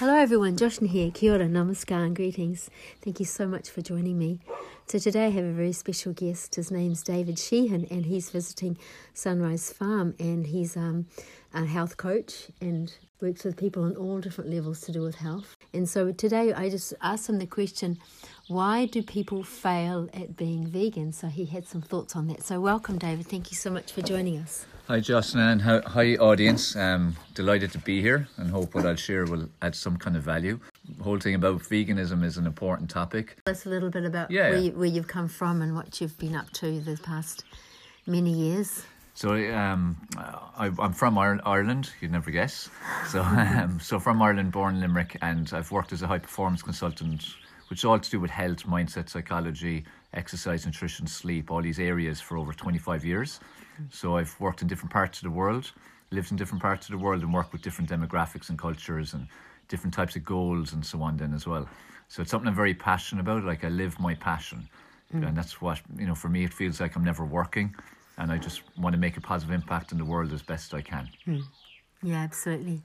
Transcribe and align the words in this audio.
Hello 0.00 0.14
everyone, 0.14 0.56
Joshna 0.56 0.88
here. 0.88 1.10
Kia 1.10 1.34
ora, 1.34 1.46
namaskar 1.46 2.06
and 2.06 2.16
greetings. 2.16 2.70
Thank 3.02 3.20
you 3.20 3.26
so 3.26 3.46
much 3.46 3.68
for 3.68 3.82
joining 3.82 4.18
me. 4.18 4.38
So 4.90 4.98
today 4.98 5.26
I 5.26 5.30
have 5.30 5.44
a 5.44 5.52
very 5.52 5.70
special 5.70 6.12
guest. 6.12 6.56
His 6.56 6.72
name's 6.72 7.04
David 7.04 7.38
Sheehan 7.38 7.86
and 7.92 8.06
he's 8.06 8.28
visiting 8.30 8.76
Sunrise 9.14 9.72
Farm 9.72 10.16
and 10.18 10.48
he's 10.48 10.76
um, 10.76 11.06
a 11.54 11.64
health 11.64 11.96
coach 11.96 12.48
and 12.60 12.92
works 13.20 13.44
with 13.44 13.56
people 13.56 13.84
on 13.84 13.94
all 13.94 14.18
different 14.18 14.50
levels 14.50 14.80
to 14.80 14.90
do 14.90 15.02
with 15.02 15.14
health. 15.14 15.56
And 15.72 15.88
so 15.88 16.10
today 16.10 16.52
I 16.52 16.70
just 16.70 16.92
asked 17.02 17.28
him 17.28 17.38
the 17.38 17.46
question, 17.46 17.98
why 18.48 18.86
do 18.86 19.00
people 19.00 19.44
fail 19.44 20.08
at 20.12 20.36
being 20.36 20.66
vegan? 20.66 21.12
So 21.12 21.28
he 21.28 21.44
had 21.44 21.68
some 21.68 21.82
thoughts 21.82 22.16
on 22.16 22.26
that. 22.26 22.42
So 22.42 22.60
welcome 22.60 22.98
David. 22.98 23.28
Thank 23.28 23.52
you 23.52 23.56
so 23.56 23.70
much 23.70 23.92
for 23.92 24.02
joining 24.02 24.38
us. 24.38 24.66
Hi, 24.88 24.98
Jocelyn, 24.98 25.62
and 25.62 25.84
hi, 25.86 26.16
audience. 26.16 26.74
Um, 26.74 27.14
delighted 27.34 27.70
to 27.72 27.78
be 27.78 28.02
here 28.02 28.26
and 28.38 28.50
hope 28.50 28.74
what 28.74 28.84
I'll 28.86 28.96
share 28.96 29.24
will 29.24 29.48
add 29.62 29.76
some 29.76 29.98
kind 29.98 30.16
of 30.16 30.24
value. 30.24 30.58
Whole 31.02 31.18
thing 31.18 31.34
about 31.34 31.60
veganism 31.60 32.24
is 32.24 32.36
an 32.36 32.46
important 32.46 32.90
topic. 32.90 33.36
Tell 33.44 33.52
us 33.52 33.66
a 33.66 33.68
little 33.68 33.90
bit 33.90 34.04
about 34.04 34.30
yeah. 34.30 34.50
where, 34.50 34.58
you, 34.58 34.70
where 34.72 34.88
you've 34.88 35.08
come 35.08 35.28
from 35.28 35.62
and 35.62 35.74
what 35.74 36.00
you've 36.00 36.18
been 36.18 36.34
up 36.34 36.50
to 36.54 36.80
the 36.80 36.96
past 36.96 37.44
many 38.06 38.32
years. 38.32 38.84
So 39.14 39.34
um, 39.54 39.96
I, 40.16 40.70
am 40.78 40.92
from 40.92 41.18
Ireland. 41.18 41.90
You'd 42.00 42.12
never 42.12 42.30
guess. 42.30 42.70
So, 43.08 43.20
um, 43.22 43.78
so 43.80 43.98
from 43.98 44.22
Ireland, 44.22 44.52
born 44.52 44.76
in 44.76 44.80
Limerick, 44.80 45.16
and 45.20 45.50
I've 45.52 45.70
worked 45.70 45.92
as 45.92 46.02
a 46.02 46.06
high 46.06 46.18
performance 46.18 46.62
consultant, 46.62 47.24
which 47.68 47.80
is 47.80 47.84
all 47.84 47.98
to 47.98 48.10
do 48.10 48.18
with 48.18 48.30
health, 48.30 48.64
mindset, 48.64 49.08
psychology, 49.08 49.84
exercise, 50.14 50.64
nutrition, 50.64 51.06
sleep, 51.06 51.50
all 51.50 51.62
these 51.62 51.78
areas 51.78 52.20
for 52.20 52.38
over 52.38 52.52
25 52.52 53.04
years. 53.04 53.40
So 53.90 54.16
I've 54.16 54.34
worked 54.40 54.62
in 54.62 54.68
different 54.68 54.92
parts 54.92 55.18
of 55.18 55.24
the 55.24 55.30
world, 55.30 55.70
lived 56.10 56.30
in 56.30 56.36
different 56.36 56.62
parts 56.62 56.88
of 56.88 56.92
the 56.92 56.98
world, 56.98 57.22
and 57.22 57.32
worked 57.32 57.52
with 57.52 57.62
different 57.62 57.90
demographics 57.90 58.48
and 58.48 58.58
cultures 58.58 59.14
and 59.14 59.28
different 59.70 59.94
types 59.94 60.16
of 60.16 60.24
goals 60.24 60.74
and 60.74 60.84
so 60.84 61.00
on. 61.00 61.16
Then 61.16 61.32
as 61.32 61.46
well. 61.46 61.66
So 62.08 62.20
it's 62.20 62.30
something 62.30 62.48
I'm 62.48 62.54
very 62.54 62.74
passionate 62.74 63.22
about. 63.22 63.44
Like 63.44 63.64
I 63.64 63.68
live 63.68 63.98
my 63.98 64.14
passion, 64.14 64.68
mm. 65.14 65.26
and 65.26 65.34
that's 65.34 65.62
what 65.62 65.80
you 65.96 66.06
know. 66.06 66.14
For 66.14 66.28
me, 66.28 66.44
it 66.44 66.52
feels 66.52 66.80
like 66.80 66.96
I'm 66.96 67.04
never 67.04 67.24
working, 67.24 67.74
and 68.18 68.30
I 68.30 68.36
just 68.36 68.62
want 68.76 68.92
to 68.94 68.98
make 68.98 69.16
a 69.16 69.20
positive 69.20 69.54
impact 69.54 69.92
in 69.92 69.98
the 69.98 70.04
world 70.04 70.32
as 70.32 70.42
best 70.42 70.74
I 70.74 70.82
can. 70.82 71.08
Mm. 71.26 71.42
Yeah, 72.02 72.16
absolutely. 72.16 72.82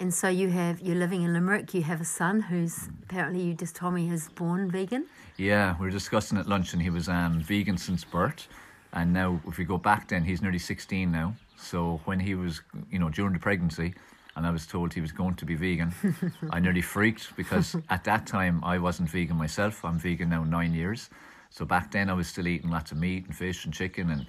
And 0.00 0.14
so 0.14 0.28
you 0.28 0.48
have 0.50 0.80
you're 0.80 0.96
living 0.96 1.22
in 1.22 1.32
Limerick. 1.32 1.74
You 1.74 1.82
have 1.82 2.00
a 2.00 2.04
son 2.04 2.40
who's 2.40 2.88
apparently 3.02 3.42
you 3.42 3.54
just 3.54 3.74
told 3.74 3.94
me 3.94 4.10
is 4.10 4.28
born 4.28 4.70
vegan. 4.70 5.06
Yeah, 5.36 5.74
we 5.80 5.86
were 5.86 5.90
discussing 5.90 6.38
at 6.38 6.46
lunch, 6.46 6.72
and 6.72 6.82
he 6.82 6.90
was 6.90 7.08
um, 7.08 7.40
vegan 7.40 7.78
since 7.78 8.04
birth. 8.04 8.48
And 8.92 9.12
now, 9.12 9.40
if 9.46 9.58
we 9.58 9.64
go 9.64 9.78
back 9.78 10.08
then, 10.08 10.24
he's 10.24 10.40
nearly 10.40 10.58
16 10.58 11.10
now. 11.10 11.34
So 11.56 12.00
when 12.04 12.20
he 12.20 12.34
was, 12.34 12.62
you 12.90 12.98
know, 12.98 13.10
during 13.10 13.32
the 13.32 13.38
pregnancy, 13.38 13.94
and 14.38 14.46
I 14.46 14.50
was 14.52 14.68
told 14.68 14.94
he 14.94 15.00
was 15.00 15.10
going 15.10 15.34
to 15.34 15.44
be 15.44 15.56
vegan, 15.56 15.92
I 16.50 16.60
nearly 16.60 16.80
freaked 16.80 17.34
because 17.36 17.74
at 17.90 18.04
that 18.04 18.24
time 18.24 18.62
I 18.62 18.78
wasn't 18.78 19.10
vegan 19.10 19.36
myself. 19.36 19.84
I'm 19.84 19.98
vegan 19.98 20.28
now 20.28 20.44
nine 20.44 20.72
years. 20.72 21.10
So 21.50 21.64
back 21.64 21.90
then 21.90 22.08
I 22.08 22.12
was 22.12 22.28
still 22.28 22.46
eating 22.46 22.70
lots 22.70 22.92
of 22.92 22.98
meat 22.98 23.26
and 23.26 23.36
fish 23.36 23.64
and 23.64 23.74
chicken 23.74 24.10
and 24.10 24.26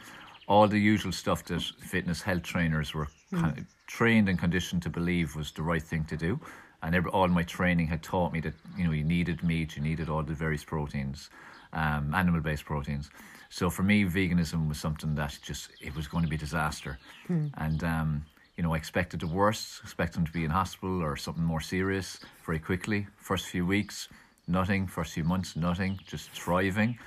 all 0.47 0.67
the 0.67 0.79
usual 0.79 1.11
stuff 1.11 1.43
that 1.45 1.61
fitness 1.61 2.23
health 2.23 2.41
trainers 2.41 2.95
were 2.95 3.07
mm. 3.31 3.39
kind 3.39 3.55
of 3.59 3.65
trained 3.85 4.29
and 4.29 4.39
conditioned 4.39 4.81
to 4.81 4.89
believe 4.89 5.35
was 5.35 5.51
the 5.51 5.61
right 5.61 5.83
thing 5.83 6.03
to 6.05 6.17
do. 6.17 6.39
And 6.81 6.95
every, 6.95 7.11
all 7.11 7.27
my 7.27 7.43
training 7.43 7.85
had 7.85 8.01
taught 8.01 8.33
me 8.33 8.39
that 8.39 8.55
you 8.75 8.85
know 8.85 8.91
you 8.91 9.03
needed 9.03 9.43
meat, 9.43 9.75
you 9.75 9.83
needed 9.83 10.09
all 10.09 10.23
the 10.23 10.33
various 10.33 10.63
proteins, 10.63 11.29
um, 11.71 12.15
animal-based 12.15 12.65
proteins. 12.65 13.11
So 13.51 13.69
for 13.69 13.83
me, 13.83 14.05
veganism 14.05 14.67
was 14.67 14.79
something 14.79 15.13
that 15.15 15.37
just 15.43 15.69
it 15.79 15.95
was 15.95 16.07
going 16.07 16.23
to 16.23 16.29
be 16.29 16.35
a 16.35 16.39
disaster, 16.39 16.97
hmm. 17.27 17.47
and 17.57 17.83
um, 17.83 18.25
you 18.59 18.63
know 18.63 18.73
expected 18.73 19.21
the 19.21 19.27
worst, 19.27 19.79
expected 19.81 20.19
him 20.19 20.25
to 20.25 20.33
be 20.33 20.43
in 20.43 20.51
hospital 20.51 21.01
or 21.01 21.15
something 21.15 21.45
more 21.45 21.61
serious 21.61 22.19
very 22.45 22.59
quickly. 22.59 23.07
First 23.15 23.45
few 23.45 23.65
weeks, 23.65 24.09
nothing. 24.49 24.85
First 24.85 25.13
few 25.13 25.23
months, 25.23 25.55
nothing. 25.55 25.97
Just 26.05 26.29
thriving 26.31 26.99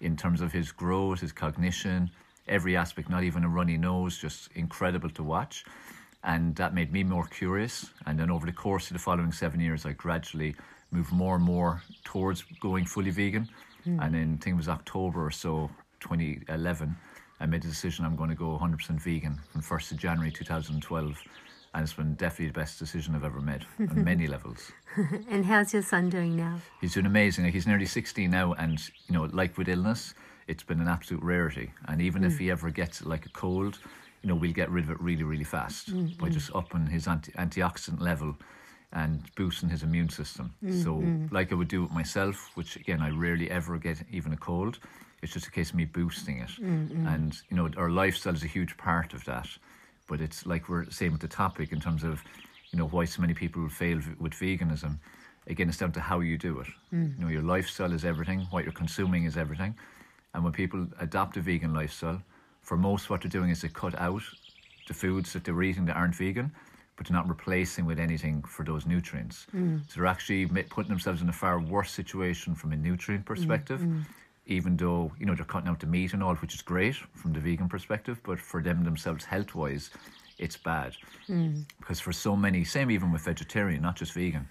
in 0.00 0.16
terms 0.16 0.40
of 0.40 0.52
his 0.52 0.70
growth, 0.70 1.18
his 1.18 1.32
cognition, 1.32 2.10
every 2.46 2.76
aspect. 2.76 3.10
Not 3.10 3.24
even 3.24 3.42
a 3.42 3.48
runny 3.48 3.76
nose, 3.76 4.18
just 4.18 4.50
incredible 4.54 5.10
to 5.10 5.24
watch. 5.24 5.64
And 6.22 6.54
that 6.54 6.74
made 6.74 6.92
me 6.92 7.02
more 7.02 7.26
curious. 7.26 7.90
And 8.06 8.16
then 8.16 8.30
over 8.30 8.46
the 8.46 8.52
course 8.52 8.86
of 8.86 8.92
the 8.92 9.00
following 9.00 9.32
seven 9.32 9.58
years, 9.58 9.84
I 9.84 9.94
gradually 9.94 10.54
moved 10.92 11.10
more 11.10 11.34
and 11.34 11.44
more 11.44 11.82
towards 12.04 12.44
going 12.60 12.84
fully 12.84 13.10
vegan. 13.10 13.48
Mm. 13.84 14.00
And 14.00 14.14
then 14.14 14.38
I 14.38 14.44
think 14.44 14.54
it 14.54 14.58
was 14.58 14.68
October 14.68 15.26
or 15.26 15.32
so 15.32 15.70
2011, 15.98 16.94
I 17.40 17.46
made 17.46 17.62
the 17.62 17.68
decision 17.68 18.04
I'm 18.04 18.16
going 18.16 18.30
to 18.30 18.36
go 18.36 18.58
100% 18.60 19.00
vegan 19.00 19.40
from 19.50 19.62
1st 19.62 19.92
of 19.92 19.96
January 19.96 20.30
2012. 20.30 21.18
And 21.72 21.82
it's 21.84 21.92
been 21.92 22.14
definitely 22.14 22.48
the 22.48 22.52
best 22.52 22.78
decision 22.78 23.14
I've 23.14 23.24
ever 23.24 23.40
made 23.40 23.64
on 23.78 24.04
many 24.04 24.26
levels. 24.26 24.72
and 25.30 25.44
how's 25.44 25.72
your 25.72 25.82
son 25.82 26.10
doing 26.10 26.36
now? 26.36 26.60
He's 26.80 26.94
doing 26.94 27.06
amazing. 27.06 27.44
He's 27.50 27.66
nearly 27.66 27.86
16 27.86 28.28
now, 28.28 28.54
and 28.54 28.80
you 29.06 29.14
know, 29.14 29.28
like 29.32 29.56
with 29.56 29.68
illness, 29.68 30.14
it's 30.48 30.64
been 30.64 30.80
an 30.80 30.88
absolute 30.88 31.22
rarity. 31.22 31.72
And 31.86 32.02
even 32.02 32.22
mm. 32.22 32.26
if 32.26 32.38
he 32.38 32.50
ever 32.50 32.70
gets 32.70 33.04
like 33.04 33.24
a 33.24 33.28
cold, 33.28 33.78
you 34.22 34.28
know, 34.28 34.34
we'll 34.34 34.52
get 34.52 34.68
rid 34.68 34.84
of 34.84 34.90
it 34.90 35.00
really, 35.00 35.22
really 35.22 35.44
fast 35.44 35.94
mm, 35.94 36.18
by 36.18 36.28
mm. 36.28 36.32
just 36.32 36.54
upping 36.56 36.86
his 36.86 37.06
anti- 37.06 37.32
antioxidant 37.32 38.00
level 38.00 38.36
and 38.92 39.22
boosting 39.36 39.68
his 39.68 39.84
immune 39.84 40.08
system. 40.08 40.52
Mm, 40.64 40.82
so, 40.82 40.96
mm. 40.96 41.32
like 41.32 41.52
I 41.52 41.54
would 41.54 41.68
do 41.68 41.84
it 41.84 41.92
myself, 41.92 42.50
which 42.56 42.74
again, 42.74 43.00
I 43.00 43.10
rarely 43.10 43.48
ever 43.48 43.78
get 43.78 44.02
even 44.10 44.32
a 44.32 44.36
cold. 44.36 44.80
It's 45.22 45.32
just 45.32 45.46
a 45.46 45.50
case 45.50 45.70
of 45.70 45.76
me 45.76 45.84
boosting 45.84 46.38
it. 46.38 46.50
Mm-hmm. 46.50 47.06
And, 47.06 47.36
you 47.50 47.56
know, 47.56 47.70
our 47.76 47.90
lifestyle 47.90 48.34
is 48.34 48.42
a 48.42 48.48
huge 48.48 48.76
part 48.76 49.12
of 49.12 49.24
that. 49.24 49.48
But 50.08 50.20
it's 50.20 50.46
like 50.46 50.68
we're 50.68 50.90
saying 50.90 51.12
with 51.12 51.20
the 51.20 51.28
topic 51.28 51.72
in 51.72 51.80
terms 51.80 52.02
of, 52.02 52.22
you 52.70 52.78
know, 52.78 52.86
why 52.86 53.04
so 53.04 53.20
many 53.20 53.34
people 53.34 53.68
fail 53.68 54.00
with 54.18 54.32
veganism. 54.32 54.98
Again, 55.46 55.68
it's 55.68 55.78
down 55.78 55.92
to 55.92 56.00
how 56.00 56.20
you 56.20 56.38
do 56.38 56.60
it. 56.60 56.68
Mm. 56.92 57.18
You 57.18 57.24
know, 57.24 57.30
your 57.30 57.42
lifestyle 57.42 57.92
is 57.92 58.04
everything, 58.04 58.46
what 58.50 58.64
you're 58.64 58.72
consuming 58.72 59.24
is 59.24 59.36
everything. 59.36 59.74
And 60.34 60.44
when 60.44 60.52
people 60.52 60.86
adopt 61.00 61.36
a 61.36 61.40
vegan 61.40 61.74
lifestyle, 61.74 62.22
for 62.62 62.76
most, 62.76 63.10
what 63.10 63.22
they're 63.22 63.30
doing 63.30 63.50
is 63.50 63.62
they 63.62 63.68
cut 63.68 63.98
out 63.98 64.22
the 64.86 64.94
foods 64.94 65.32
that 65.32 65.44
they're 65.44 65.62
eating 65.62 65.86
that 65.86 65.96
aren't 65.96 66.14
vegan, 66.14 66.52
but 66.96 67.06
they're 67.06 67.16
not 67.16 67.28
replacing 67.28 67.84
with 67.84 67.98
anything 67.98 68.42
for 68.42 68.64
those 68.64 68.86
nutrients. 68.86 69.46
Mm. 69.54 69.80
So 69.88 70.00
they're 70.00 70.06
actually 70.06 70.46
putting 70.46 70.90
themselves 70.90 71.22
in 71.22 71.28
a 71.28 71.32
far 71.32 71.58
worse 71.60 71.90
situation 71.90 72.54
from 72.54 72.72
a 72.72 72.76
nutrient 72.76 73.24
perspective. 73.24 73.80
Mm, 73.80 74.00
mm 74.00 74.04
even 74.46 74.76
though 74.76 75.12
you 75.18 75.26
know 75.26 75.34
they're 75.34 75.44
cutting 75.44 75.68
out 75.68 75.80
the 75.80 75.86
meat 75.86 76.12
and 76.12 76.22
all, 76.22 76.34
which 76.36 76.54
is 76.54 76.62
great 76.62 76.96
from 76.96 77.32
the 77.32 77.40
vegan 77.40 77.68
perspective, 77.68 78.20
but 78.24 78.38
for 78.38 78.62
them 78.62 78.84
themselves 78.84 79.24
health 79.24 79.54
wise, 79.54 79.90
it's 80.38 80.56
bad 80.56 80.96
mm. 81.28 81.64
because 81.78 82.00
for 82.00 82.12
so 82.12 82.34
many, 82.34 82.64
same 82.64 82.90
even 82.90 83.12
with 83.12 83.22
vegetarian, 83.22 83.82
not 83.82 83.96
just 83.96 84.12
vegan, 84.12 84.48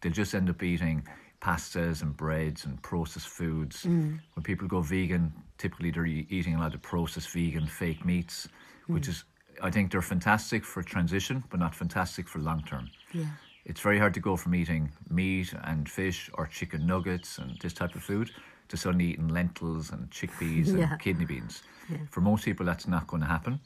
they'll 0.00 0.12
just 0.12 0.34
end 0.34 0.48
up 0.48 0.62
eating 0.62 1.06
pastas 1.40 2.02
and 2.02 2.16
breads 2.16 2.64
and 2.64 2.80
processed 2.82 3.28
foods. 3.28 3.82
Mm. 3.82 4.20
When 4.34 4.42
people 4.42 4.68
go 4.68 4.80
vegan, 4.80 5.32
typically 5.58 5.90
they're 5.90 6.06
eating 6.06 6.54
a 6.54 6.60
lot 6.60 6.74
of 6.74 6.82
processed 6.82 7.30
vegan 7.30 7.66
fake 7.66 8.04
meats, 8.04 8.48
mm. 8.88 8.94
which 8.94 9.08
is 9.08 9.24
I 9.62 9.70
think 9.70 9.92
they're 9.92 10.02
fantastic 10.02 10.64
for 10.64 10.82
transition, 10.82 11.44
but 11.50 11.60
not 11.60 11.74
fantastic 11.74 12.28
for 12.28 12.38
long 12.38 12.62
term. 12.62 12.88
Yeah. 13.12 13.26
It's 13.64 13.80
very 13.80 13.98
hard 13.98 14.14
to 14.14 14.20
go 14.20 14.36
from 14.36 14.54
eating 14.54 14.90
meat 15.08 15.52
and 15.64 15.88
fish 15.88 16.30
or 16.34 16.46
chicken 16.46 16.86
nuggets 16.86 17.38
and 17.38 17.56
this 17.60 17.72
type 17.72 17.94
of 17.94 18.02
food 18.02 18.30
to 18.72 18.78
suddenly 18.78 19.08
eating 19.08 19.28
lentils 19.28 19.90
and 19.92 20.08
chickpeas 20.08 20.68
and 20.68 20.78
yeah. 20.78 20.96
kidney 20.96 21.26
beans. 21.26 21.62
Yeah. 21.90 21.98
For 22.10 22.22
most 22.22 22.46
people, 22.46 22.64
that's 22.64 22.88
not 22.88 23.06
going 23.06 23.20
to 23.20 23.28
happen. 23.28 23.60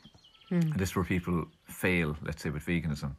Mm. 0.51 0.63
And 0.63 0.75
this 0.75 0.91
is 0.91 0.97
where 0.97 1.05
people 1.05 1.45
fail, 1.69 2.17
let's 2.23 2.43
say, 2.43 2.51
with 2.51 2.67
veganism. 2.67 3.15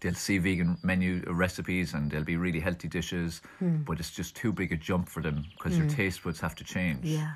They'll 0.00 0.14
see 0.14 0.38
vegan 0.38 0.76
menu 0.82 1.22
recipes 1.28 1.94
and 1.94 2.10
they'll 2.10 2.24
be 2.24 2.36
really 2.36 2.58
healthy 2.58 2.88
dishes, 2.88 3.42
mm. 3.62 3.84
but 3.84 4.00
it's 4.00 4.10
just 4.10 4.34
too 4.34 4.52
big 4.52 4.72
a 4.72 4.76
jump 4.76 5.08
for 5.08 5.22
them 5.22 5.44
because 5.56 5.74
mm. 5.74 5.78
your 5.78 5.88
taste 5.88 6.24
buds 6.24 6.40
have 6.40 6.56
to 6.56 6.64
change. 6.64 7.04
Yeah. 7.04 7.34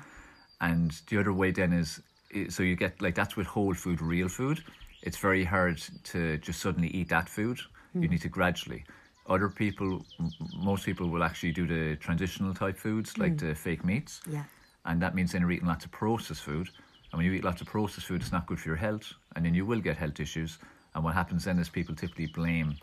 And 0.59 0.91
the 1.07 1.17
other 1.17 1.31
way 1.31 1.51
then 1.51 1.71
is 1.71 2.01
so 2.49 2.63
you 2.63 2.75
get 2.75 3.01
like 3.01 3.15
that's 3.15 3.37
with 3.37 3.47
whole 3.47 3.73
food, 3.73 4.01
real 4.01 4.27
food. 4.27 4.61
It's 5.03 5.17
very 5.17 5.45
hard 5.45 5.81
to 6.11 6.37
just 6.39 6.59
suddenly 6.59 6.89
eat 6.89 7.07
that 7.09 7.29
food. 7.29 7.59
You 7.93 8.01
hmm. 8.01 8.11
need 8.11 8.21
to 8.23 8.29
gradually. 8.29 8.83
Other 9.27 9.49
people, 9.49 10.05
most 10.55 10.85
people 10.85 11.07
will 11.07 11.23
actually 11.23 11.51
do 11.51 11.65
the 11.65 11.95
transitional 11.95 12.53
type 12.53 12.77
foods 12.77 13.17
like 13.17 13.33
mm. 13.35 13.39
the 13.39 13.55
fake 13.55 13.83
meats. 13.83 14.21
Yeah. 14.29 14.43
And 14.85 15.01
that 15.01 15.15
means 15.15 15.31
then 15.31 15.41
you're 15.41 15.51
eating 15.51 15.67
lots 15.67 15.85
of 15.85 15.91
processed 15.91 16.43
food. 16.43 16.69
And 17.11 17.17
when 17.17 17.25
you 17.25 17.33
eat 17.33 17.43
lots 17.43 17.61
of 17.61 17.67
processed 17.67 18.07
food, 18.07 18.21
it's 18.21 18.31
not 18.31 18.45
good 18.45 18.59
for 18.59 18.69
your 18.69 18.77
health. 18.77 19.13
And 19.35 19.45
then 19.45 19.55
you 19.55 19.65
will 19.65 19.79
get 19.79 19.97
health 19.97 20.19
issues. 20.19 20.59
And 20.93 21.03
what 21.03 21.15
happens 21.15 21.45
then 21.45 21.57
is 21.59 21.69
people 21.69 21.95
typically 21.95 22.27
blame 22.27 22.75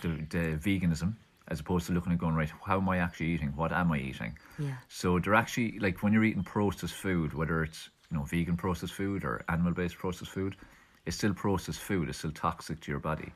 the, 0.00 0.08
the 0.30 0.56
veganism 0.56 1.14
as 1.48 1.60
opposed 1.60 1.86
to 1.86 1.92
looking 1.92 2.12
and 2.12 2.20
going, 2.20 2.34
right, 2.34 2.50
how 2.64 2.78
am 2.78 2.88
I 2.88 2.98
actually 2.98 3.26
eating? 3.26 3.52
What 3.54 3.72
am 3.72 3.92
I 3.92 3.98
eating? 3.98 4.38
Yeah. 4.58 4.76
So 4.88 5.18
they're 5.18 5.34
actually, 5.34 5.78
like 5.78 6.02
when 6.02 6.12
you're 6.12 6.24
eating 6.24 6.44
processed 6.44 6.94
food, 6.94 7.34
whether 7.34 7.62
it's, 7.62 7.90
you 8.10 8.16
know, 8.16 8.24
vegan 8.24 8.56
processed 8.56 8.94
food 8.94 9.24
or 9.24 9.44
animal 9.48 9.72
based 9.72 9.98
processed 9.98 10.30
food, 10.30 10.56
it's 11.04 11.16
still 11.16 11.34
processed 11.34 11.80
food. 11.80 12.08
It's 12.08 12.18
still 12.18 12.30
toxic 12.30 12.80
to 12.80 12.90
your 12.90 13.00
body. 13.00 13.32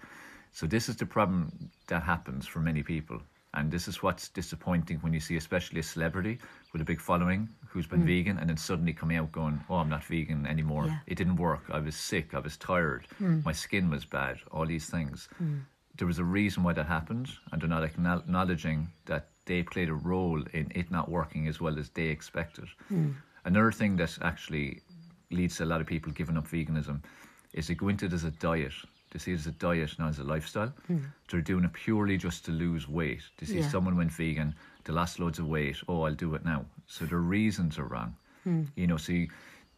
So 0.56 0.66
this 0.66 0.88
is 0.88 0.96
the 0.96 1.04
problem 1.04 1.70
that 1.88 2.02
happens 2.02 2.46
for 2.46 2.60
many 2.60 2.82
people. 2.82 3.20
And 3.52 3.70
this 3.70 3.88
is 3.88 4.02
what's 4.02 4.30
disappointing 4.30 4.96
when 5.00 5.12
you 5.12 5.20
see, 5.20 5.36
especially 5.36 5.80
a 5.80 5.82
celebrity 5.82 6.38
with 6.72 6.80
a 6.80 6.84
big 6.84 6.98
following 6.98 7.46
who's 7.68 7.86
been 7.86 8.04
mm. 8.04 8.06
vegan 8.06 8.38
and 8.38 8.48
then 8.48 8.56
suddenly 8.56 8.94
coming 8.94 9.18
out 9.18 9.32
going, 9.32 9.60
Oh, 9.68 9.74
I'm 9.74 9.90
not 9.90 10.02
vegan 10.04 10.46
anymore. 10.46 10.86
Yeah. 10.86 10.98
It 11.08 11.16
didn't 11.16 11.36
work. 11.36 11.64
I 11.70 11.78
was 11.78 11.94
sick. 11.94 12.32
I 12.32 12.38
was 12.38 12.56
tired. 12.56 13.06
Mm. 13.20 13.44
My 13.44 13.52
skin 13.52 13.90
was 13.90 14.06
bad. 14.06 14.38
All 14.50 14.64
these 14.64 14.88
things. 14.88 15.28
Mm. 15.42 15.60
there 15.98 16.06
was 16.06 16.18
a 16.18 16.24
reason 16.24 16.62
why 16.62 16.72
that 16.72 16.86
happened, 16.86 17.28
and 17.52 17.60
they're 17.60 17.68
not 17.68 17.84
acknowledging 17.84 18.88
that 19.04 19.28
they 19.44 19.62
played 19.62 19.90
a 19.90 20.00
role 20.12 20.42
in 20.54 20.72
it 20.74 20.90
not 20.90 21.10
working 21.10 21.48
as 21.48 21.60
well 21.60 21.78
as 21.78 21.90
they 21.90 22.06
expected. 22.06 22.68
Another 23.44 23.72
thing 23.72 23.96
that 23.96 24.18
actually 24.22 24.80
leads 25.30 25.56
to 25.56 25.64
a 25.64 25.70
lot 25.72 25.82
of 25.82 25.86
people 25.86 26.12
giving 26.12 26.38
up 26.38 26.48
veganism 26.48 27.02
is 27.52 27.66
they 27.66 27.74
go 27.74 27.88
into 27.88 28.06
it 28.06 28.14
as 28.14 28.24
a 28.24 28.30
diet. 28.30 28.72
They 29.16 29.20
see 29.20 29.32
it 29.32 29.36
as 29.40 29.46
a 29.46 29.52
diet, 29.52 29.98
not 29.98 30.10
as 30.10 30.18
a 30.18 30.24
lifestyle. 30.24 30.74
Hmm. 30.88 30.98
They're 31.30 31.40
doing 31.40 31.64
it 31.64 31.72
purely 31.72 32.18
just 32.18 32.44
to 32.44 32.50
lose 32.50 32.86
weight. 32.86 33.22
They 33.38 33.46
see 33.46 33.60
Yeah. 33.60 33.68
someone 33.70 33.96
went 33.96 34.12
vegan, 34.12 34.54
they 34.84 34.92
lost 34.92 35.18
loads 35.18 35.38
of 35.38 35.46
weight. 35.46 35.78
Oh, 35.88 36.02
I'll 36.02 36.14
do 36.14 36.34
it 36.34 36.44
now. 36.44 36.66
So 36.86 37.06
their 37.06 37.20
reasons 37.20 37.78
are 37.78 37.84
wrong. 37.86 38.14
Hmm. 38.44 38.64
You 38.74 38.86
know, 38.86 38.98
see, 38.98 39.30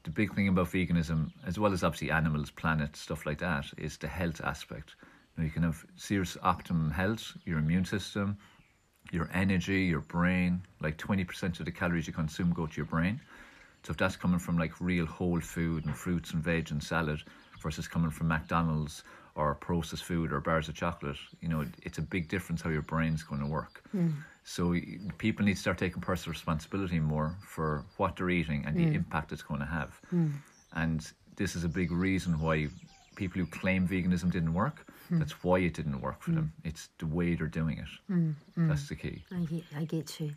the 0.02 0.11
big 0.11 0.35
thing 0.35 0.49
about 0.49 0.67
veganism, 0.73 1.31
as 1.46 1.56
well 1.56 1.73
as 1.73 1.85
obviously 1.85 2.11
animals, 2.11 2.50
planet, 2.50 2.96
stuff 2.96 3.26
like 3.26 3.38
that, 3.38 3.67
is 3.79 3.96
the 3.96 4.08
health 4.08 4.40
aspect. 4.40 4.96
You, 5.37 5.43
know, 5.43 5.44
you 5.44 5.52
can 5.52 5.62
have 5.62 5.87
serious 5.94 6.37
optimum 6.43 6.90
health, 6.90 7.32
your 7.44 7.61
immune 7.61 7.85
system, 7.85 8.38
your 9.12 9.31
energy, 9.32 9.85
your 9.85 10.00
brain. 10.00 10.62
Like 10.81 10.99
20% 10.99 11.61
of 11.61 11.64
the 11.64 11.70
calories 11.70 12.08
you 12.08 12.12
consume 12.12 12.52
go 12.52 12.67
to 12.67 12.76
your 12.76 12.87
brain. 12.87 13.20
So 13.85 13.93
if 13.93 13.99
that's 13.99 14.17
coming 14.17 14.40
from 14.40 14.58
like 14.58 14.81
real 14.81 15.06
whole 15.06 15.40
food 15.40 15.85
and 15.85 15.96
fruits 15.96 16.32
and 16.32 16.43
veg 16.43 16.73
and 16.73 16.82
salad 16.82 17.23
versus 17.62 17.88
coming 17.88 18.11
from 18.11 18.29
McDonald's 18.29 19.02
or 19.38 19.55
processed 19.55 20.05
food 20.05 20.32
or 20.32 20.40
bars 20.40 20.69
of 20.69 20.75
chocolate, 20.75 21.17
you 21.40 21.49
know, 21.49 21.64
it's 21.82 21.99
a 21.99 22.02
big 22.02 22.29
difference 22.29 22.61
how 22.61 22.70
your 22.70 22.82
brain's 22.82 23.23
going 23.23 23.40
to 23.40 23.46
work. 23.46 23.82
Hmm. 23.93 24.08
So 24.43 24.75
people 25.19 25.44
need 25.44 25.55
to 25.55 25.61
start 25.61 25.79
taking 25.79 26.02
personal 26.02 26.32
responsibility 26.32 26.99
more 26.99 27.37
for 27.46 27.85
what 27.99 28.17
they're 28.17 28.31
eating 28.31 28.64
and 28.67 28.76
the 28.76 28.85
hmm. 28.85 28.96
impact 28.96 29.31
it's 29.32 29.43
going 29.43 29.61
to 29.61 29.67
have. 29.67 29.90
Hmm. 30.11 30.31
And 30.73 31.08
this 31.37 31.55
is 31.55 31.62
a 31.62 31.69
big 31.69 31.93
reason 31.93 32.40
why 32.40 32.69
people 33.14 33.40
who 33.40 33.46
claim 33.46 33.87
veganism 33.87 34.32
didn't 34.32 34.55
work, 34.55 34.87
that's 35.11 35.43
why 35.43 35.58
it 35.61 35.73
didn't 35.73 36.00
work 36.02 36.20
for 36.20 36.32
them. 36.32 36.52
It's 36.64 36.90
the 36.99 37.06
way 37.06 37.35
they're 37.35 37.46
doing 37.46 37.79
it. 37.79 38.35
That's 38.56 38.88
the 38.88 38.94
key. 38.94 39.25
I 39.35 39.40
get, 39.40 39.62
I 39.75 39.85
get 39.85 40.20
you. 40.20 40.35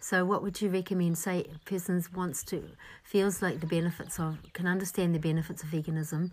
So, 0.00 0.24
what 0.24 0.42
would 0.42 0.60
you 0.62 0.70
recommend? 0.70 1.18
Say, 1.18 1.44
a 1.54 1.58
person 1.68 2.02
wants 2.14 2.42
to, 2.44 2.70
feels 3.04 3.42
like 3.42 3.60
the 3.60 3.66
benefits 3.66 4.18
of, 4.18 4.38
can 4.54 4.66
understand 4.66 5.14
the 5.14 5.18
benefits 5.18 5.62
of 5.62 5.68
veganism. 5.68 6.30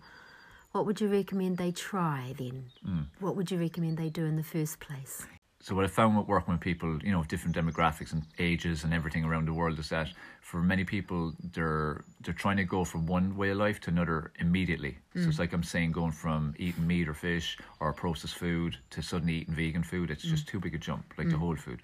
What 0.72 0.86
would 0.86 1.00
you 1.00 1.08
recommend 1.08 1.56
they 1.56 1.72
try 1.72 2.34
then? 2.36 2.66
Hmm. 2.84 3.02
What 3.20 3.36
would 3.36 3.50
you 3.50 3.58
recommend 3.58 3.96
they 3.96 4.10
do 4.10 4.24
in 4.26 4.36
the 4.36 4.42
first 4.42 4.80
place? 4.80 5.26
So 5.60 5.74
what 5.74 5.84
I 5.84 5.88
found 5.88 6.16
with 6.16 6.28
working 6.28 6.54
with 6.54 6.60
people, 6.60 7.02
you 7.02 7.10
know, 7.10 7.20
of 7.20 7.28
different 7.28 7.56
demographics 7.56 8.12
and 8.12 8.22
ages 8.38 8.84
and 8.84 8.94
everything 8.94 9.24
around 9.24 9.46
the 9.46 9.52
world 9.52 9.78
is 9.78 9.88
that 9.88 10.08
for 10.40 10.62
many 10.62 10.84
people 10.84 11.32
they're 11.52 12.04
they're 12.20 12.32
trying 12.32 12.58
to 12.58 12.64
go 12.64 12.84
from 12.84 13.06
one 13.06 13.36
way 13.36 13.50
of 13.50 13.56
life 13.56 13.80
to 13.80 13.90
another 13.90 14.32
immediately. 14.38 14.98
So 15.14 15.22
it's 15.22 15.36
hmm. 15.36 15.42
like 15.42 15.52
I'm 15.52 15.64
saying 15.64 15.92
going 15.92 16.12
from 16.12 16.54
eating 16.58 16.86
meat 16.86 17.08
or 17.08 17.14
fish 17.14 17.58
or 17.80 17.92
processed 17.92 18.36
food 18.36 18.76
to 18.90 19.02
suddenly 19.02 19.34
eating 19.34 19.54
vegan 19.54 19.82
food. 19.82 20.10
It's 20.10 20.22
hmm. 20.22 20.30
just 20.30 20.46
too 20.46 20.60
big 20.60 20.74
a 20.74 20.78
jump, 20.78 21.12
like 21.18 21.28
the 21.28 21.38
whole 21.38 21.56
food. 21.56 21.80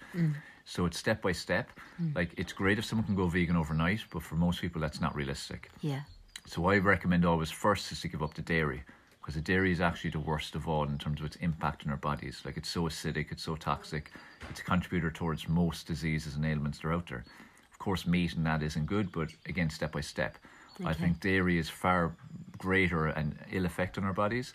So 0.63 0.85
it's 0.85 0.97
step 0.97 1.21
by 1.21 1.31
step. 1.31 1.69
Like 2.15 2.33
it's 2.37 2.53
great 2.53 2.79
if 2.79 2.85
someone 2.85 3.05
can 3.05 3.15
go 3.15 3.27
vegan 3.27 3.55
overnight, 3.55 4.01
but 4.11 4.23
for 4.23 4.35
most 4.35 4.61
people 4.61 4.81
that's 4.81 5.01
not 5.01 5.15
realistic. 5.15 5.69
Yeah. 5.81 6.01
So 6.47 6.61
what 6.61 6.75
I 6.75 6.77
recommend 6.77 7.25
always 7.25 7.51
first 7.51 7.91
is 7.91 8.01
to 8.01 8.07
give 8.07 8.21
up 8.21 8.33
the 8.33 8.41
dairy 8.41 8.83
because 9.19 9.35
the 9.35 9.41
dairy 9.41 9.71
is 9.71 9.81
actually 9.81 10.11
the 10.11 10.19
worst 10.19 10.53
of 10.53 10.67
all 10.67 10.83
in 10.83 10.99
terms 10.99 11.19
of 11.19 11.25
its 11.25 11.35
impact 11.37 11.83
on 11.83 11.89
our 11.89 11.97
bodies. 11.97 12.41
Like 12.45 12.57
it's 12.57 12.69
so 12.69 12.83
acidic, 12.83 13.31
it's 13.31 13.41
so 13.41 13.55
toxic, 13.55 14.11
it's 14.51 14.59
a 14.59 14.63
contributor 14.63 15.09
towards 15.09 15.49
most 15.49 15.87
diseases 15.87 16.35
and 16.35 16.45
ailments 16.45 16.77
that 16.79 16.87
are 16.87 16.93
out 16.93 17.09
there. 17.09 17.25
Of 17.71 17.79
course, 17.79 18.05
meat 18.05 18.35
and 18.35 18.45
that 18.45 18.61
isn't 18.61 18.85
good, 18.85 19.11
but 19.11 19.29
again, 19.47 19.71
step 19.71 19.93
by 19.93 20.01
step. 20.01 20.37
I 20.85 20.93
think 20.93 21.19
dairy 21.19 21.57
is 21.57 21.69
far 21.69 22.15
greater 22.57 23.07
and 23.07 23.35
ill 23.51 23.65
effect 23.65 23.97
on 23.97 24.03
our 24.03 24.13
bodies 24.13 24.53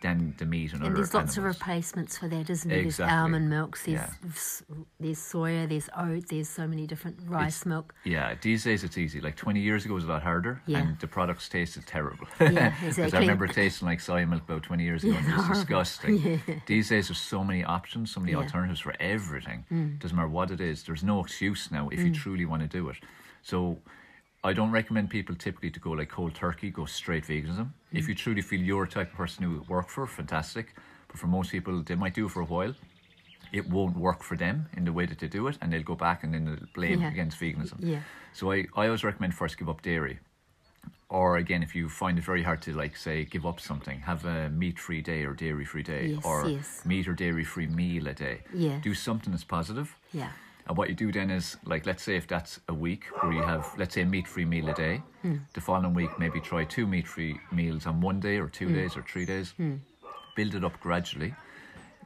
than 0.00 0.34
the 0.38 0.46
meat 0.46 0.72
and, 0.72 0.82
And 0.82 0.96
there's 0.96 1.12
lots 1.12 1.36
of 1.36 1.44
replacements 1.44 2.16
for 2.16 2.26
that, 2.28 2.48
isn't 2.48 2.68
there? 2.68 2.78
Exactly. 2.78 3.10
There's 3.10 3.20
almond 3.22 3.50
milks, 3.50 3.84
there's 3.84 4.00
Yeah. 4.00 4.76
there's 4.98 5.18
soya, 5.18 5.68
there's 5.68 5.88
oat, 5.96 6.28
there's 6.28 6.48
so 6.48 6.66
many 6.66 6.86
different 6.86 7.18
rice 7.26 7.66
milk. 7.66 7.94
Yeah, 8.04 8.34
these 8.40 8.64
days 8.64 8.82
it's 8.82 8.96
easy. 8.96 9.20
Like 9.20 9.36
20 9.36 9.60
years 9.60 9.84
ago, 9.84 9.92
it 9.92 9.96
was 9.96 10.04
a 10.04 10.08
lot 10.08 10.22
harder, 10.22 10.62
Yeah. 10.66 10.78
and 10.78 10.98
the 11.00 11.06
products 11.06 11.48
tasted 11.48 11.86
terrible. 11.86 12.26
Yeah, 12.40 12.70
'Cause 12.80 12.98
exactly. 12.98 13.18
I 13.18 13.20
remember 13.20 13.46
tasting 13.46 13.86
like 13.88 14.00
soy 14.00 14.24
milk 14.24 14.42
about 14.44 14.62
20 14.62 14.84
years 14.84 15.04
ago, 15.04 15.14
and 15.16 15.26
it 15.26 15.36
was 15.36 15.44
horrible. 15.44 15.54
disgusting. 15.60 16.40
These 16.66 16.88
days, 16.88 17.08
there's 17.08 17.20
so 17.20 17.44
many 17.44 17.62
options, 17.64 18.10
so 18.10 18.20
many 18.20 18.32
Yeah. 18.32 18.38
Mm. 18.38 18.42
alternatives 18.44 18.80
for 18.80 18.94
everything. 19.00 19.64
Doesn't 20.00 20.16
matter 20.16 20.28
what 20.28 20.50
it 20.50 20.60
is. 20.60 20.82
There's 20.84 21.04
no 21.04 21.20
excuse 21.20 21.70
now 21.70 21.88
if 21.90 22.00
you 22.00 22.10
truly 22.12 22.46
want 22.46 22.62
to 22.62 22.68
do 22.68 22.88
it. 22.88 22.96
So, 23.42 23.78
I 24.42 24.52
don't 24.54 24.70
recommend 24.70 25.10
people 25.10 25.34
typically 25.34 25.70
to 25.70 25.80
go 25.80 25.90
like 25.90 26.08
cold 26.08 26.34
turkey, 26.34 26.70
go 26.70 26.86
straight 26.86 27.24
veganism. 27.24 27.66
Mm. 27.66 27.72
If 27.92 28.08
you 28.08 28.14
truly 28.14 28.40
feel 28.42 28.60
you're 28.60 28.84
a 28.84 28.88
type 28.88 29.10
of 29.12 29.16
person 29.16 29.44
who 29.44 29.58
would 29.58 29.68
work 29.68 29.88
for, 29.90 30.06
fantastic. 30.06 30.74
But 31.08 31.18
for 31.18 31.26
most 31.26 31.50
people, 31.50 31.82
they 31.82 31.94
might 31.94 32.14
do 32.14 32.26
it 32.26 32.30
for 32.30 32.40
a 32.40 32.46
while. 32.46 32.74
It 33.52 33.68
won't 33.68 33.96
work 33.96 34.22
for 34.22 34.36
them 34.36 34.68
in 34.76 34.84
the 34.84 34.92
way 34.92 35.06
that 35.06 35.18
they 35.18 35.26
do 35.28 35.46
it, 35.48 35.58
and 35.60 35.72
they'll 35.72 35.82
go 35.82 35.96
back 35.96 36.22
and 36.24 36.32
then 36.32 36.44
they'll 36.46 36.68
blame 36.74 37.00
Yeah. 37.02 37.10
against 37.10 37.38
veganism. 37.38 37.78
Yeah. 37.80 38.00
So 38.32 38.52
I, 38.52 38.66
I 38.76 38.86
always 38.86 39.04
recommend 39.04 39.34
first 39.34 39.58
give 39.58 39.68
up 39.68 39.82
dairy. 39.82 40.20
Or 41.08 41.36
again, 41.38 41.62
if 41.62 41.74
you 41.74 41.88
find 41.88 42.16
it 42.18 42.24
very 42.24 42.44
hard 42.44 42.62
to 42.62 42.72
like 42.72 42.96
say 42.96 43.24
give 43.24 43.44
up 43.44 43.60
something, 43.60 43.98
have 44.00 44.24
a 44.24 44.48
meat 44.48 44.78
free 44.78 45.02
day 45.02 45.24
or 45.24 45.34
dairy 45.34 45.64
free 45.64 45.82
day 45.82 46.06
Yes, 46.14 46.24
or 46.24 46.48
yes. 46.48 46.82
meat 46.86 47.08
or 47.08 47.14
dairy 47.14 47.42
free 47.44 47.66
meal 47.66 48.06
a 48.06 48.14
day. 48.14 48.42
Yeah. 48.54 48.78
Do 48.80 48.94
something 48.94 49.32
that's 49.32 49.44
positive. 49.44 49.96
Yeah. 50.12 50.30
And 50.70 50.76
what 50.76 50.88
you 50.88 50.94
do 50.94 51.10
then 51.10 51.30
is 51.30 51.56
like 51.64 51.84
let's 51.84 52.00
say 52.00 52.14
if 52.14 52.28
that's 52.28 52.60
a 52.68 52.72
week 52.72 53.06
where 53.22 53.32
you 53.32 53.42
have 53.42 53.66
let's 53.76 53.92
say 53.92 54.02
a 54.02 54.06
meat 54.06 54.28
free 54.28 54.44
meal 54.44 54.68
a 54.68 54.72
day, 54.72 55.02
hmm. 55.22 55.38
the 55.52 55.60
following 55.60 55.94
week 55.94 56.16
maybe 56.16 56.38
try 56.38 56.64
two 56.64 56.86
meat 56.86 57.08
free 57.08 57.40
meals 57.50 57.88
on 57.88 58.00
one 58.00 58.20
day 58.20 58.36
or 58.36 58.46
two 58.46 58.68
hmm. 58.68 58.74
days 58.74 58.96
or 58.96 59.02
three 59.02 59.24
days. 59.26 59.50
Hmm. 59.56 59.78
Build 60.36 60.54
it 60.54 60.62
up 60.62 60.78
gradually. 60.78 61.34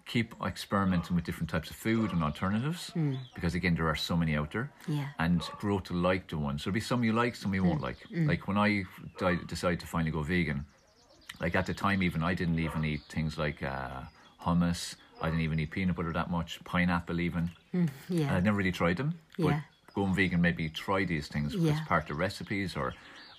Keep 0.07 0.35
experimenting 0.43 1.15
with 1.15 1.27
different 1.27 1.51
types 1.51 1.69
of 1.69 1.77
food 1.77 2.11
and 2.15 2.25
alternatives 2.25 2.91
because 3.35 3.55
again 3.55 3.75
there 3.75 3.87
are 3.87 3.95
so 3.95 4.17
many 4.17 4.35
out 4.35 4.53
there 4.53 4.71
Yeah. 4.89 5.09
and 5.19 5.43
grow 5.59 5.79
to 5.81 5.93
like 5.93 6.29
the 6.29 6.39
ones. 6.39 6.65
There'll 6.65 6.73
be 6.73 6.81
some 6.81 7.05
you 7.05 7.13
like, 7.13 7.37
some 7.37 7.53
you 7.53 7.65
won't 7.65 7.83
like. 7.83 7.99
Like 8.11 8.49
when 8.49 8.57
I 8.57 8.85
di- 9.19 9.45
decided 9.47 9.81
to 9.81 9.87
finally 9.87 10.11
go 10.11 10.23
vegan, 10.23 10.65
like 11.39 11.55
at 11.55 11.67
the 11.67 11.75
time 11.75 12.03
even 12.03 12.23
I 12.23 12.33
didn't 12.33 12.59
even 12.59 12.83
eat 12.83 13.03
things 13.11 13.37
like 13.37 13.63
uh, 13.63 14.05
hummus. 14.41 14.97
I 15.25 15.29
didn't 15.29 15.41
even 15.43 15.59
eat 15.59 15.71
peanut 15.71 15.97
butter 15.97 16.13
that 16.13 16.31
much, 16.31 16.63
pineapple 16.65 17.19
even. 17.21 17.51
Yeah. 18.09 18.37
I'd 18.37 18.45
never 18.45 18.59
really 18.59 18.73
tried 18.73 18.99
them. 18.99 19.19
But 19.39 19.47
Yeah. 19.49 19.61
going 19.95 20.15
vegan 20.15 20.41
made 20.43 20.59
me 20.59 20.69
try 20.69 21.05
these 21.05 21.29
things 21.29 21.55
Yeah. 21.55 21.73
as 21.73 21.81
part 21.89 22.11
of 22.11 22.19
recipes 22.19 22.77
or 22.77 22.93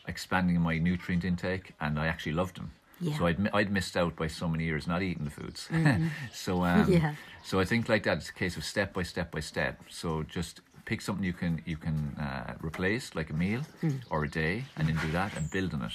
expanding 0.08 0.60
my 0.62 0.78
nutrient 0.80 1.24
intake, 1.24 1.74
and 1.80 2.00
I 2.00 2.08
actually 2.08 2.34
loved 2.34 2.56
them. 2.58 2.72
Yeah. 3.00 3.18
So 3.18 3.28
I'd 3.28 3.50
I'd 3.54 3.72
missed 3.72 3.96
out 3.98 4.16
by 4.16 4.28
so 4.28 4.48
many 4.48 4.64
years 4.64 4.88
not 4.88 5.02
eating 5.04 5.26
the 5.26 5.32
foods. 5.32 5.70
so 6.34 6.64
um, 6.64 6.92
Yeah. 6.92 7.14
so 7.44 7.60
I 7.60 7.66
think 7.66 7.88
like 7.88 8.04
that 8.04 8.18
it's 8.18 8.30
a 8.30 8.34
case 8.34 8.58
of 8.58 8.64
step 8.64 8.94
by 8.94 9.04
step 9.04 9.30
by 9.32 9.42
step. 9.42 9.76
So 9.90 10.24
just 10.24 10.62
pick 10.86 11.02
something 11.02 11.24
you 11.26 11.34
can 11.34 11.62
you 11.66 11.78
can 11.78 12.16
uh, 12.20 12.54
replace 12.62 13.14
like 13.14 13.30
a 13.30 13.34
meal 13.34 13.62
or 14.10 14.24
a 14.24 14.30
day, 14.30 14.64
and 14.78 14.88
then 14.88 14.98
do 15.06 15.12
that 15.12 15.38
and 15.38 15.52
build 15.52 15.74
on 15.76 15.82
it. 15.84 15.94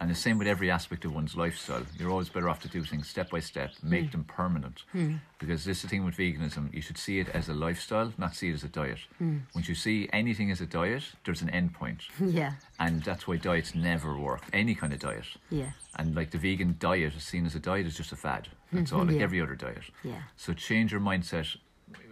And 0.00 0.10
the 0.10 0.14
same 0.14 0.38
with 0.38 0.48
every 0.48 0.70
aspect 0.70 1.04
of 1.04 1.14
one's 1.14 1.36
lifestyle. 1.36 1.82
You're 1.98 2.10
always 2.10 2.30
better 2.30 2.48
off 2.48 2.60
to 2.62 2.68
do 2.68 2.82
things 2.82 3.06
step 3.06 3.28
by 3.28 3.40
step, 3.40 3.72
make 3.82 4.06
hmm. 4.06 4.10
them 4.12 4.24
permanent. 4.24 4.84
Hmm. 4.92 5.16
Because 5.38 5.66
this 5.66 5.78
is 5.78 5.82
the 5.82 5.88
thing 5.88 6.06
with 6.06 6.16
veganism, 6.16 6.72
you 6.72 6.80
should 6.80 6.96
see 6.96 7.20
it 7.20 7.28
as 7.28 7.50
a 7.50 7.54
lifestyle, 7.54 8.10
not 8.16 8.34
see 8.34 8.48
it 8.48 8.54
as 8.54 8.64
a 8.64 8.68
diet. 8.68 9.00
Hmm. 9.18 9.38
Once 9.54 9.68
you 9.68 9.74
see 9.74 10.08
anything 10.10 10.50
as 10.50 10.62
a 10.62 10.66
diet, 10.66 11.02
there's 11.24 11.42
an 11.42 11.50
end 11.50 11.74
point. 11.74 12.04
Yeah. 12.30 12.52
And 12.78 13.02
that's 13.02 13.26
why 13.26 13.36
diets 13.36 13.74
never 13.74 14.16
work, 14.16 14.42
any 14.52 14.74
kind 14.74 14.92
of 14.92 15.00
diet. 15.00 15.26
Yeah. 15.50 15.72
And 15.96 16.14
like 16.14 16.30
the 16.30 16.38
vegan 16.38 16.76
diet 16.78 17.14
is 17.14 17.24
seen 17.24 17.44
as 17.44 17.56
a 17.56 17.58
diet 17.58 17.86
is 17.86 17.96
just 17.96 18.12
a 18.12 18.16
fad. 18.16 18.48
That's 18.72 18.90
mm-hmm. 18.90 19.00
all, 19.00 19.04
like 19.04 19.16
Yeah. 19.16 19.22
every 19.22 19.40
other 19.40 19.56
diet. 19.56 19.82
Yeah. 20.04 20.22
So 20.36 20.54
change 20.54 20.92
your 20.92 21.00
mindset 21.00 21.56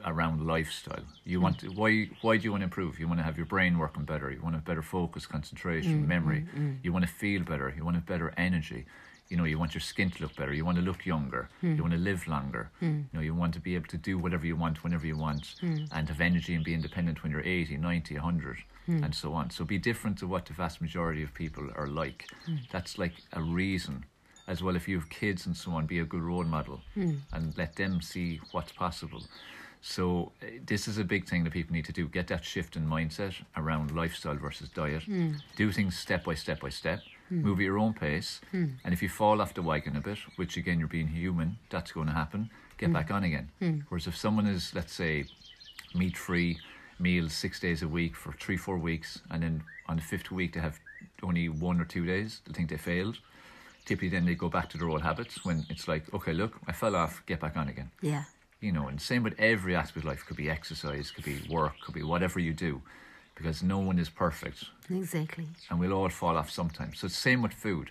around 0.05 0.47
lifestyle. 0.47 1.05
You 1.25 1.39
hmm. 1.39 1.45
want 1.45 1.59
to, 1.61 1.69
why 1.69 2.09
why 2.23 2.37
do 2.37 2.45
you 2.45 2.51
want 2.51 2.63
to 2.63 2.65
improve? 2.65 2.99
You 2.99 3.09
want 3.09 3.21
to 3.21 3.25
have 3.25 3.37
your 3.37 3.47
brain 3.47 3.79
working 3.79 4.05
better. 4.05 4.31
You 4.31 4.41
want 4.41 4.55
to 4.55 4.59
have 4.59 4.65
better 4.65 4.83
focus, 4.83 5.27
concentration, 5.27 5.93
hmm, 5.93 6.03
hmm, 6.03 6.09
memory. 6.09 6.47
You 6.83 6.93
want 6.93 7.05
to 7.07 7.11
feel 7.11 7.43
better. 7.43 7.73
You 7.77 7.85
want 7.85 7.95
to 7.97 8.01
have 8.01 8.07
better 8.07 8.33
energy. 8.37 8.87
You 9.29 9.37
know, 9.37 9.45
you 9.45 9.59
want 9.59 9.75
your 9.75 9.83
skin 9.83 10.11
to 10.13 10.23
look 10.23 10.37
better. 10.37 10.55
You 10.55 10.65
want 10.65 10.79
to 10.79 10.83
look 10.83 11.05
younger. 11.05 11.51
You 11.77 11.83
want 11.83 11.93
to 11.93 11.99
live 11.99 12.27
longer. 12.27 12.71
You 12.81 13.07
know, 13.13 13.21
you 13.21 13.35
want 13.35 13.53
to 13.55 13.61
be 13.61 13.75
able 13.75 13.89
to 13.89 13.99
do 13.99 14.17
whatever 14.19 14.47
you 14.47 14.57
want 14.57 14.83
whenever 14.83 15.07
you 15.07 15.19
want 15.19 15.55
and 15.63 16.09
have 16.09 16.21
energy 16.21 16.55
and 16.55 16.65
be 16.65 16.73
independent 16.73 17.23
when 17.23 17.33
you're 17.33 17.43
80, 17.43 17.77
90, 17.77 18.15
100 18.15 18.59
and 18.87 19.15
so 19.15 19.35
on. 19.35 19.51
So 19.51 19.65
be 19.65 19.77
different 19.79 20.19
to 20.21 20.27
what 20.27 20.47
the 20.47 20.55
vast 20.55 20.81
majority 20.81 21.23
of 21.23 21.35
people 21.35 21.69
are 21.77 21.87
like. 21.87 22.27
That's 22.73 22.97
like 22.97 23.13
a 23.35 23.43
reason 23.43 24.07
as 24.49 24.63
well 24.63 24.75
if 24.75 24.89
you 24.89 24.99
have 24.99 25.11
kids 25.11 25.45
and 25.47 25.55
so 25.55 25.73
on 25.73 25.87
be 25.87 25.99
a 25.99 26.05
good 26.05 26.23
role 26.23 26.45
model 26.45 26.81
and 27.33 27.57
let 27.57 27.77
them 27.77 28.01
see 28.01 28.41
what's 28.53 28.73
possible 28.73 29.23
so 29.81 30.33
uh, 30.43 30.47
this 30.67 30.89
is 30.89 30.99
a 30.99 31.05
big 31.05 31.27
thing 31.27 31.45
that 31.45 31.53
people 31.53 31.75
need 31.75 31.85
to 31.87 31.93
do. 31.93 32.09
Get 32.09 32.29
that 32.29 32.45
shift 32.45 32.77
in 32.77 32.87
mindset 32.87 33.35
around 33.57 33.95
lifestyle 33.95 34.37
versus 34.37 34.69
diet. 34.69 35.05
Hmm. 35.05 35.33
Do 35.57 35.71
things 35.73 35.97
step 35.97 36.25
by 36.25 36.35
step 36.35 36.61
by 36.61 36.71
step. 36.71 37.01
Hmm. 37.29 37.43
Move 37.43 37.59
at 37.59 37.65
your 37.65 37.79
own 37.79 37.95
pace. 37.95 38.41
Hmm. 38.51 38.67
And 38.85 38.93
if 38.93 39.03
you 39.03 39.09
fall 39.09 39.41
off 39.41 39.55
the 39.55 39.63
wagon 39.63 39.97
a 39.97 40.01
bit 40.01 40.19
which 40.37 40.57
again 40.57 40.79
you're 40.79 40.89
being 40.89 41.09
human 41.09 41.59
that's 41.71 41.93
going 41.93 42.07
to 42.07 42.13
happen 42.13 42.51
get 42.79 42.93
back 42.93 43.11
on 43.11 43.25
again. 43.25 43.51
Whereas 43.89 44.07
if 44.07 44.17
someone 44.17 44.47
is 44.47 44.73
let's 44.75 44.93
say 44.93 45.25
meat 45.95 46.17
free 46.17 46.59
meals 46.99 47.33
six 47.33 47.61
days 47.61 47.83
a 47.83 47.89
week 47.89 48.15
for 48.17 48.33
three 48.33 48.57
four 48.57 48.79
weeks 48.79 49.21
and 49.31 49.43
then 49.43 49.63
on 49.89 49.97
the 49.97 50.03
fifth 50.03 50.31
week 50.31 50.53
they 50.55 50.61
have 50.61 50.79
only 51.23 51.49
one 51.49 51.81
or 51.81 51.85
two 51.85 52.05
days 52.05 52.41
they 52.47 52.53
think 52.53 52.71
they 52.71 52.77
failed 52.77 53.19
typically 53.89 54.11
then 54.11 54.27
they 54.27 54.35
go 54.35 54.49
back 54.49 54.69
to 54.69 54.77
their 54.79 54.89
old 54.89 55.03
habits 55.03 55.45
when 55.45 55.65
it's 55.71 55.89
like, 55.89 56.03
okay, 56.13 56.35
look, 56.35 56.53
I 56.67 56.73
fell 56.73 56.95
off, 56.95 57.23
get 57.27 57.41
back 57.41 57.57
on 57.57 57.69
again. 57.69 57.91
Yeah. 58.03 58.25
You 58.61 58.73
know, 58.73 58.89
and 58.89 59.01
same 59.01 59.23
with 59.23 59.35
every 59.39 59.77
aspect 59.77 59.99
of 59.99 60.05
life. 60.05 60.25
Could 60.27 60.37
be 60.37 60.51
exercise, 60.51 61.11
could 61.11 61.25
be 61.25 61.39
work, 61.49 61.75
could 61.81 61.95
be 61.95 62.03
whatever 62.03 62.41
you 62.41 62.53
do, 62.53 62.83
because 63.37 63.63
no 63.63 63.79
one 63.79 63.99
is 63.99 64.09
perfect, 64.09 64.65
Exactly. 64.91 65.47
and 65.71 65.79
we'll 65.79 65.93
all 65.93 66.09
fall 66.09 66.37
off 66.37 66.51
sometimes. 66.51 66.99
So 66.99 67.07
it's 67.07 67.17
same 67.17 67.41
with 67.41 67.53
food. 67.53 67.91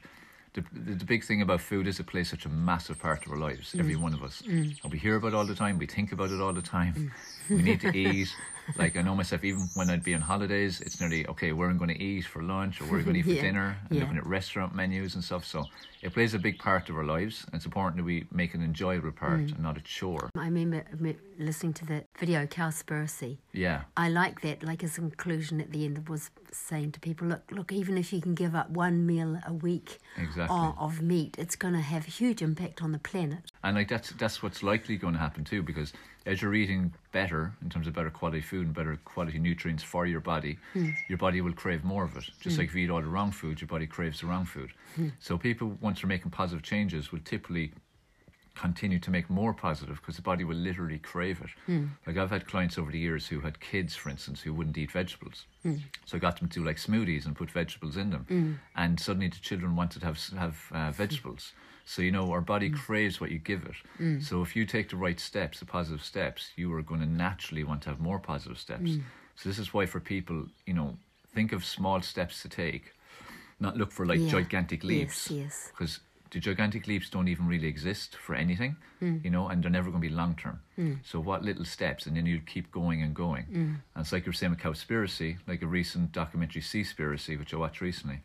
The, 0.53 0.63
the, 0.73 0.95
the 0.95 1.05
big 1.05 1.23
thing 1.23 1.41
about 1.41 1.61
food 1.61 1.87
is 1.87 1.99
it 1.99 2.07
plays 2.07 2.29
such 2.29 2.45
a 2.45 2.49
massive 2.49 2.99
part 2.99 3.25
of 3.25 3.31
our 3.31 3.37
lives, 3.37 3.75
every 3.77 3.95
mm. 3.95 4.01
one 4.01 4.13
of 4.13 4.23
us. 4.23 4.41
Mm. 4.41 4.83
And 4.83 4.91
we 4.91 4.97
hear 4.97 5.15
about 5.15 5.29
it 5.29 5.35
all 5.35 5.45
the 5.45 5.55
time, 5.55 5.77
we 5.77 5.85
think 5.85 6.11
about 6.11 6.31
it 6.31 6.41
all 6.41 6.53
the 6.53 6.61
time. 6.61 6.93
Mm. 6.95 7.11
We 7.49 7.61
need 7.61 7.81
to 7.81 7.95
eat. 7.95 8.29
Like 8.77 8.97
I 8.97 9.01
know 9.01 9.15
myself, 9.15 9.45
even 9.45 9.69
when 9.75 9.89
I'd 9.89 10.03
be 10.03 10.13
on 10.13 10.19
holidays, 10.19 10.81
it's 10.81 10.99
nearly 10.99 11.25
okay. 11.27 11.53
Where 11.53 11.69
I'm 11.69 11.77
going 11.77 11.89
to 11.97 12.03
eat 12.03 12.25
for 12.25 12.43
lunch, 12.43 12.81
or 12.81 12.85
where 12.85 12.99
I'm 12.99 13.05
going 13.05 13.13
to 13.13 13.19
eat 13.21 13.23
for 13.23 13.29
Yeah, 13.37 13.41
dinner, 13.41 13.77
and 13.89 13.97
yeah. 13.97 14.03
looking 14.03 14.17
at 14.17 14.25
restaurant 14.25 14.75
menus 14.75 15.15
and 15.15 15.23
stuff. 15.23 15.45
So 15.45 15.63
it 16.01 16.13
plays 16.13 16.33
a 16.33 16.39
big 16.39 16.59
part 16.59 16.89
of 16.89 16.97
our 16.97 17.05
lives. 17.05 17.45
And 17.45 17.55
it's 17.55 17.65
important 17.65 17.97
that 17.97 18.03
we 18.03 18.25
make 18.29 18.53
an 18.53 18.61
enjoyable 18.61 19.11
part 19.13 19.39
mm. 19.39 19.53
and 19.53 19.59
not 19.59 19.77
a 19.77 19.81
chore. 19.81 20.29
I 20.35 20.45
remember 20.45 20.83
listening 21.39 21.73
to 21.73 21.85
the 21.85 22.03
video 22.19 22.45
Cowspiracy. 22.45 23.37
Yeah, 23.53 23.83
I 23.95 24.09
like 24.09 24.41
that, 24.41 24.63
like 24.63 24.81
his 24.81 24.95
conclusion 24.95 25.61
at 25.61 25.71
the 25.71 25.85
end 25.85 26.09
was 26.09 26.29
saying 26.51 26.91
to 26.93 26.99
people, 26.99 27.27
look, 27.27 27.43
look, 27.51 27.71
even 27.71 27.97
if 27.97 28.11
you 28.11 28.19
can 28.19 28.35
give 28.35 28.53
up 28.53 28.69
one 28.69 29.05
meal 29.05 29.39
a 29.47 29.53
week 29.53 29.99
Exactly. 30.17 30.57
of, 30.57 30.75
of 30.77 31.01
meat, 31.01 31.35
it's 31.37 31.55
going 31.55 31.73
to 31.73 31.81
have 31.81 32.07
a 32.07 32.11
huge 32.11 32.41
impact 32.41 32.81
on 32.81 32.91
the 32.91 32.99
planet. 32.99 33.39
and 33.63 33.75
like 33.77 33.87
that's 33.87 34.09
that's 34.11 34.43
what's 34.43 34.61
likely 34.61 34.97
going 34.97 35.13
to 35.13 35.19
happen 35.19 35.45
too, 35.45 35.63
because 35.63 35.93
as 36.27 36.41
you're 36.41 36.53
eating 36.53 36.93
better 37.11 37.53
in 37.63 37.69
terms 37.69 37.87
of 37.87 37.93
better 37.93 38.09
quality 38.09 38.41
food 38.41 38.65
and 38.65 38.75
better 38.75 38.99
quality 39.05 39.39
nutrients 39.39 39.81
for 39.81 40.05
your 40.05 40.19
body, 40.19 40.59
hmm. 40.73 40.89
your 41.07 41.17
body 41.17 41.41
will 41.41 41.53
crave 41.53 41.83
more 41.83 42.03
of 42.03 42.15
it. 42.17 42.25
Just 42.41 42.55
hmm. 42.55 42.61
like 42.61 42.69
if 42.69 42.75
you 42.75 42.83
eat 42.85 42.89
all 42.91 43.01
the 43.01 43.07
wrong 43.07 43.31
food, 43.31 43.61
your 43.61 43.67
body 43.67 43.87
craves 43.87 44.19
the 44.19 44.27
wrong 44.27 44.45
food. 44.45 44.71
Hmm. 44.95 45.09
So 45.19 45.37
people, 45.37 45.77
once 45.81 46.01
they're 46.01 46.07
making 46.07 46.31
positive 46.31 46.63
changes, 46.63 47.11
will 47.11 47.21
typically 47.23 47.71
continue 48.55 48.99
to 48.99 49.11
make 49.11 49.29
more 49.29 49.53
positive 49.53 49.97
because 49.97 50.15
the 50.15 50.21
body 50.21 50.43
will 50.43 50.55
literally 50.55 50.97
crave 50.97 51.39
it. 51.41 51.49
Like 52.07 52.17
I've 52.17 52.31
had 52.31 52.47
clients 52.47 52.77
over 52.77 52.91
the 52.91 52.97
years 52.97 53.27
who 53.27 53.39
had 53.39 53.59
kids, 53.59 53.95
for 53.95 54.09
instance, 54.09 54.41
who 54.41 54.53
wouldn't 54.53 54.77
eat 54.77 54.91
vegetables. 54.91 55.45
So 56.05 56.17
I 56.17 56.19
got 56.19 56.39
them 56.39 56.49
to 56.49 56.59
do 56.59 56.65
like 56.65 56.77
smoothies 56.77 57.25
and 57.25 57.35
put 57.35 57.51
vegetables 57.51 57.97
in 57.97 58.09
them, 58.09 58.25
and 58.75 58.99
suddenly 58.99 59.27
the 59.27 59.37
children 59.37 59.75
wanted 59.75 59.99
to 59.99 60.05
have 60.05 60.19
have 60.37 60.57
uh, 60.73 60.91
vegetables. 61.03 61.53
So 61.87 62.01
you 62.01 62.11
know 62.11 62.29
our 62.31 62.41
body 62.41 62.69
mm. 62.69 62.75
craves 62.75 63.21
what 63.21 63.31
you 63.31 63.39
give 63.39 63.63
it. 63.63 63.75
Mm. 64.03 64.21
So 64.21 64.41
if 64.41 64.57
you 64.57 64.65
take 64.65 64.89
the 64.89 64.97
right 64.97 65.19
steps, 65.19 65.59
the 65.59 65.65
positive 65.65 66.03
steps, 66.03 66.51
you 66.57 66.71
are 66.73 66.81
going 66.81 66.99
to 66.99 67.07
naturally 67.07 67.63
want 67.63 67.81
to 67.83 67.89
have 67.89 67.99
more 68.01 68.19
positive 68.19 68.59
steps. 68.59 68.91
Mm. 68.91 69.03
So 69.35 69.47
this 69.47 69.57
is 69.57 69.73
why 69.73 69.85
for 69.85 70.01
people, 70.01 70.47
you 70.65 70.73
know, 70.73 70.97
think 71.33 71.53
of 71.53 71.63
small 71.63 72.01
steps 72.01 72.41
to 72.41 72.49
take, 72.49 72.91
not 73.61 73.77
look 73.77 73.93
for 73.93 74.05
like 74.05 74.19
Yeah. 74.19 74.31
gigantic 74.31 74.83
leaps 74.83 75.31
Yes, 75.31 75.39
yes. 75.39 75.71
because 75.71 76.01
the 76.31 76.39
gigantic 76.39 76.87
leaps 76.87 77.09
don't 77.09 77.27
even 77.27 77.47
really 77.47 77.67
exist 77.67 78.15
for 78.15 78.35
anything, 78.35 78.75
hmm. 78.99 79.17
you 79.23 79.29
know, 79.29 79.47
and 79.49 79.63
they're 79.63 79.71
never 79.71 79.89
going 79.89 80.01
to 80.01 80.09
be 80.09 80.13
long 80.13 80.35
term. 80.35 80.59
Hmm. 80.75 80.93
So 81.03 81.19
what 81.19 81.43
little 81.43 81.65
steps, 81.65 82.05
and 82.05 82.15
then 82.15 82.25
you 82.25 82.39
keep 82.39 82.71
going 82.71 83.01
and 83.01 83.13
going. 83.15 83.43
Hmm. 83.45 83.73
And 83.95 84.01
it's 84.03 84.11
like 84.11 84.25
you're 84.25 84.33
saying 84.33 84.51
with 84.51 84.59
Cowspiracy, 84.59 85.37
like 85.47 85.61
a 85.61 85.67
recent 85.67 86.11
documentary 86.11 86.61
Seaspiracy, 86.61 87.37
which 87.39 87.53
I 87.53 87.57
watched 87.57 87.81
recently. 87.81 88.19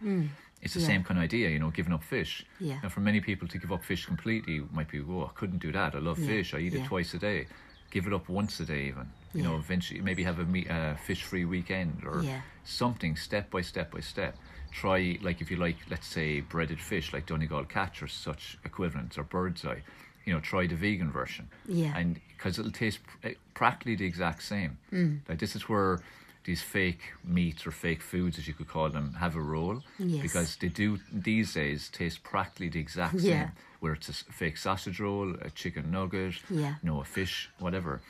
It's 0.62 0.74
the 0.74 0.80
Yeah. 0.80 0.86
same 0.86 1.02
kind 1.04 1.18
of 1.18 1.24
idea, 1.24 1.50
you 1.50 1.58
know, 1.58 1.70
giving 1.70 1.92
up 1.92 2.04
fish. 2.04 2.46
Yeah. 2.60 2.78
And 2.82 2.92
for 2.92 3.00
many 3.00 3.20
people 3.20 3.48
to 3.48 3.58
give 3.58 3.72
up 3.72 3.82
fish 3.84 4.06
completely 4.06 4.62
might 4.72 4.88
be, 4.88 5.00
oh, 5.00 5.24
I 5.24 5.32
couldn't 5.38 5.58
do 5.58 5.72
that. 5.72 5.94
I 5.96 5.98
love 5.98 6.20
Yeah, 6.20 6.26
fish. 6.26 6.54
I 6.54 6.58
eat 6.58 6.72
yeah. 6.72 6.82
it 6.82 6.86
twice 6.86 7.12
a 7.14 7.18
day. 7.18 7.46
Give 7.90 8.06
it 8.06 8.12
up 8.12 8.28
once 8.28 8.60
a 8.60 8.64
day, 8.64 8.86
even. 8.86 9.10
You 9.34 9.42
know, 9.42 9.56
eventually, 9.56 10.00
maybe 10.00 10.22
have 10.22 10.38
a 10.38 10.44
meat, 10.44 10.70
uh, 10.70 10.94
fish-free 10.94 11.46
weekend 11.46 12.04
or 12.04 12.22
something 12.64 13.16
step 13.16 13.50
by 13.50 13.62
step 13.62 13.90
by 13.90 14.00
step. 14.00 14.36
Try, 14.72 15.18
like, 15.22 15.40
if 15.40 15.50
you 15.50 15.56
like, 15.58 15.76
let's 15.90 16.06
say, 16.06 16.40
breaded 16.40 16.80
fish 16.80 17.12
like 17.12 17.26
Donegal 17.26 17.64
catch 17.64 18.02
or 18.02 18.08
such 18.08 18.58
equivalents 18.64 19.18
or 19.18 19.22
bird's 19.24 19.64
eye, 19.64 19.82
you 20.24 20.32
know, 20.32 20.40
try 20.40 20.66
the 20.66 20.74
vegan 20.76 21.10
version. 21.10 21.48
Yeah. 21.66 21.92
And 21.96 22.20
because 22.36 22.58
it'll 22.58 22.72
taste 22.72 23.00
pr- 23.06 23.28
eh, 23.28 23.34
practically 23.54 23.96
the 23.96 24.06
exact 24.06 24.42
same. 24.42 24.78
Mm. 24.92 25.20
Like, 25.28 25.38
this 25.38 25.54
is 25.54 25.68
where 25.68 26.00
these 26.44 26.62
fake 26.62 27.02
meats 27.24 27.66
or 27.66 27.70
fake 27.70 28.02
foods, 28.02 28.38
as 28.38 28.48
you 28.48 28.54
could 28.54 28.66
call 28.68 28.88
them, 28.88 29.14
have 29.14 29.36
a 29.36 29.40
role. 29.40 29.82
Yes. 29.98 30.22
Because 30.22 30.56
they 30.56 30.68
do, 30.68 30.98
these 31.12 31.52
days, 31.54 31.88
taste 31.90 32.22
practically 32.24 32.68
the 32.70 32.80
exact 32.80 33.20
same. 33.20 33.30
Yeah. 33.30 33.50
Where 33.80 33.92
it's 33.92 34.08
a 34.08 34.12
fake 34.14 34.56
sausage 34.56 34.98
roll, 35.00 35.34
a 35.42 35.50
chicken 35.50 35.90
nugget, 35.90 36.34
Yeah. 36.48 36.74
you 36.82 36.88
know, 36.90 37.00
a 37.00 37.04
fish, 37.04 37.50
whatever. 37.58 38.00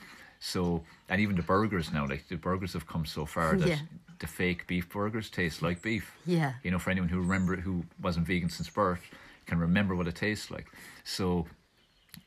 So, 0.40 0.82
and 1.08 1.20
even 1.20 1.36
the 1.36 1.42
burgers 1.42 1.92
now, 1.92 2.06
like 2.06 2.28
the 2.28 2.36
burgers 2.36 2.72
have 2.72 2.86
come 2.86 3.04
so 3.06 3.26
far 3.26 3.56
that 3.56 3.68
Yeah. 3.68 3.78
The 4.22 4.26
fake 4.26 4.66
beef 4.66 4.88
burgers 4.88 5.28
taste 5.28 5.60
like 5.62 5.82
beef. 5.82 6.06
Yeah. 6.24 6.54
You 6.64 6.70
know, 6.70 6.78
for 6.78 6.90
anyone 6.90 7.10
who 7.10 7.20
remember 7.20 7.56
who 7.56 7.84
wasn't 8.00 8.26
vegan 8.26 8.48
since 8.48 8.70
birth, 8.70 9.02
can 9.46 9.58
remember 9.58 9.94
what 9.94 10.06
it 10.08 10.14
tastes 10.14 10.50
like. 10.50 10.66
So, 11.04 11.46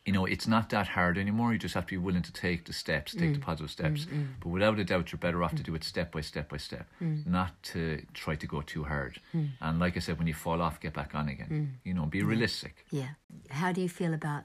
you 0.05 0.13
know, 0.13 0.25
it's 0.25 0.47
not 0.47 0.69
that 0.69 0.87
hard 0.89 1.17
anymore. 1.17 1.53
You 1.53 1.59
just 1.59 1.73
have 1.75 1.85
to 1.87 1.91
be 1.91 1.97
willing 1.97 2.21
to 2.23 2.33
take 2.33 2.65
the 2.65 2.73
steps, 2.73 3.13
take 3.13 3.29
Mm. 3.31 3.35
the 3.35 3.39
positive 3.39 3.71
steps. 3.71 4.07
But 4.41 4.49
without 4.49 4.77
a 4.79 4.83
doubt, 4.83 5.11
you're 5.11 5.19
better 5.27 5.41
off 5.43 5.55
to 5.55 5.63
do 5.63 5.73
it 5.75 5.83
step 5.83 6.11
by 6.11 6.21
step 6.21 6.49
by 6.49 6.57
step, 6.57 6.85
Mm. 7.01 7.25
not 7.25 7.51
to 7.71 7.81
try 8.13 8.35
to 8.35 8.47
go 8.47 8.61
too 8.61 8.83
hard. 8.83 9.19
And 9.61 9.79
like 9.79 9.95
I 9.95 10.01
said, 10.01 10.17
when 10.19 10.27
you 10.27 10.33
fall 10.45 10.61
off, 10.61 10.79
get 10.85 10.93
back 10.93 11.15
on 11.15 11.29
again. 11.29 11.49
Mm. 11.51 11.87
You 11.87 11.93
know, 11.95 12.05
be 12.05 12.21
realistic. 12.23 12.85
Yeah. 12.91 13.11
How 13.61 13.71
do 13.71 13.79
you 13.81 13.89
feel 13.89 14.13
about 14.13 14.43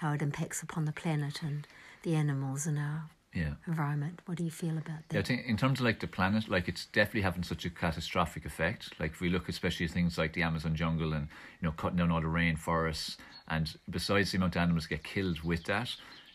how 0.00 0.12
it 0.12 0.22
impacts 0.22 0.62
upon 0.62 0.84
the 0.84 0.92
planet 1.02 1.42
and 1.42 1.66
the 2.04 2.14
animals 2.14 2.66
and 2.66 2.78
our 2.78 3.10
Yeah. 3.38 3.54
environment? 3.66 4.20
What 4.26 4.38
do 4.38 4.44
you 4.44 4.50
feel 4.50 4.76
about 4.78 5.02
Yeah, 5.10 5.18
I 5.20 5.22
that? 5.22 5.26
think 5.26 5.46
in 5.46 5.56
terms 5.56 5.80
of 5.80 5.86
like 5.86 6.00
the 6.00 6.06
planet, 6.06 6.48
like 6.48 6.68
it's 6.68 6.86
definitely 6.86 7.22
having 7.22 7.42
such 7.42 7.64
a 7.64 7.70
catastrophic 7.70 8.44
effect. 8.44 8.92
Like 8.98 9.12
if 9.12 9.20
we 9.20 9.28
look 9.28 9.48
especially 9.48 9.86
at 9.86 9.92
things 9.92 10.18
like 10.18 10.32
the 10.32 10.42
Amazon 10.42 10.74
jungle 10.74 11.12
and 11.12 11.28
you 11.60 11.66
know 11.66 11.72
cutting 11.72 11.98
down 11.98 12.10
all 12.10 12.20
the 12.20 12.26
rainforests, 12.26 13.16
and 13.48 13.76
besides 13.88 14.30
the 14.30 14.38
amount 14.38 14.56
of 14.56 14.62
animals 14.62 14.86
get 14.86 15.04
killed 15.04 15.40
with 15.42 15.64
that, 15.64 15.90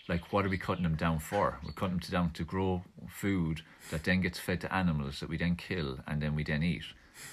like 0.08 0.32
what 0.32 0.46
are 0.46 0.50
we 0.50 0.58
cutting 0.58 0.84
them 0.84 0.96
down 0.96 1.20
for? 1.20 1.60
We're 1.66 1.72
cutting 1.74 2.00
them 2.00 2.10
down 2.12 2.32
to 2.32 2.44
grow 2.44 2.84
food 3.08 3.62
that 3.92 4.04
then 4.04 4.22
gets 4.22 4.40
fed 4.40 4.62
to 4.62 4.74
animals 4.74 5.20
that 5.20 5.30
we 5.30 5.38
then 5.38 5.56
kill 5.56 6.00
and 6.08 6.22
then 6.22 6.36
we 6.36 6.44
then 6.44 6.64
eat, 6.64 6.86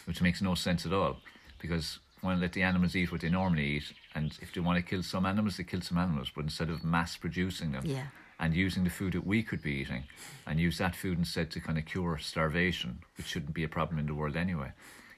which 0.06 0.20
makes 0.22 0.42
no 0.42 0.54
sense 0.54 0.84
at 0.86 0.92
all. 0.92 1.18
Because 1.60 1.98
want 2.22 2.36
to 2.36 2.40
let 2.42 2.52
the 2.52 2.62
animals 2.62 2.94
eat 2.94 3.10
what 3.10 3.22
they 3.22 3.28
normally 3.30 3.66
eat, 3.76 3.92
and 4.14 4.36
if 4.42 4.52
they 4.52 4.60
want 4.60 4.76
to 4.76 4.82
kill 4.90 5.02
some 5.02 5.24
animals, 5.24 5.56
they 5.56 5.64
kill 5.64 5.80
some 5.80 5.98
animals. 5.98 6.30
But 6.34 6.44
instead 6.44 6.70
of 6.70 6.84
mass 6.84 7.16
producing 7.16 7.72
them, 7.72 7.84
Yeah. 7.86 8.06
And 8.40 8.54
using 8.54 8.84
the 8.84 8.90
food 8.90 9.12
that 9.12 9.26
we 9.26 9.42
could 9.42 9.62
be 9.62 9.72
eating 9.72 10.04
and 10.46 10.58
use 10.58 10.78
that 10.78 10.96
food 10.96 11.18
instead 11.18 11.50
to 11.50 11.60
kind 11.60 11.78
of 11.78 11.84
cure 11.84 12.18
starvation, 12.18 12.98
which 13.16 13.26
shouldn't 13.26 13.54
be 13.54 13.64
a 13.64 13.68
problem 13.68 13.98
in 13.98 14.06
the 14.06 14.14
world 14.14 14.34
anyway. 14.34 14.72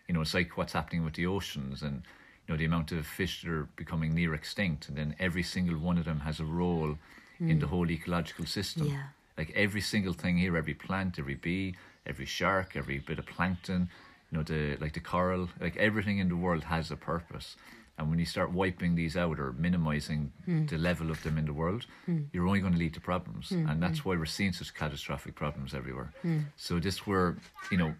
You 0.09 0.15
know, 0.15 0.21
it's 0.21 0.35
like 0.35 0.57
what's 0.59 0.73
happening 0.73 1.05
with 1.05 1.15
the 1.15 1.27
oceans 1.27 1.83
and 1.83 2.03
you 2.47 2.53
know 2.53 2.59
the 2.59 2.65
amount 2.65 2.91
of 2.91 3.07
fish 3.07 3.43
that 3.43 3.51
are 3.51 3.69
becoming 3.77 4.13
near 4.15 4.35
extinct, 4.35 4.89
and 4.89 4.99
then 4.99 5.15
every 5.21 5.45
single 5.45 5.79
one 5.79 5.97
of 5.97 6.05
them 6.05 6.21
has 6.21 6.41
a 6.41 6.45
role 6.45 6.99
in 7.39 7.59
the 7.59 7.67
hmm. 7.67 7.73
whole 7.73 7.91
ecological 7.91 8.47
system. 8.47 8.89
Yeah. 8.89 9.05
Like 9.39 9.53
every 9.55 9.81
single 9.81 10.13
thing 10.13 10.37
here, 10.37 10.57
every 10.57 10.75
plant, 10.75 11.19
every 11.19 11.37
bee, 11.37 11.77
every 12.05 12.27
shark, 12.27 12.77
every 12.77 12.99
bit 12.99 13.19
of 13.19 13.27
plankton, 13.27 13.89
you 14.31 14.39
know, 14.39 14.45
the 14.45 14.77
like 14.81 14.95
the 14.95 15.01
coral, 15.01 15.49
like 15.61 15.77
everything 15.77 16.19
in 16.19 16.29
the 16.29 16.37
world 16.37 16.65
has 16.65 16.91
a 16.91 16.97
purpose. 16.97 17.57
And 17.99 18.09
when 18.09 18.19
you 18.19 18.25
start 18.25 18.53
wiping 18.53 18.95
these 18.95 19.17
out 19.17 19.39
or 19.39 19.53
minimizing 19.53 20.33
hmm. 20.45 20.67
the 20.67 20.79
level 20.79 21.11
of 21.11 21.23
them 21.23 21.39
in 21.39 21.45
the 21.45 21.53
world, 21.53 21.87
hmm. 22.07 22.23
you're 22.33 22.47
only 22.47 22.61
going 22.61 22.73
to 22.73 22.79
lead 22.79 22.95
to 22.95 23.01
problems. 23.01 23.51
Hmm, 23.51 23.69
and 23.69 23.83
that's 23.83 24.05
why 24.05 24.17
we're 24.17 24.25
seeing 24.25 24.53
such 24.53 24.75
catastrophic 24.75 25.35
problems 25.35 25.75
everywhere. 25.75 26.13
So 26.57 26.81
this 26.81 27.07
where, 27.07 27.37
you 27.71 27.77
know, 27.77 27.95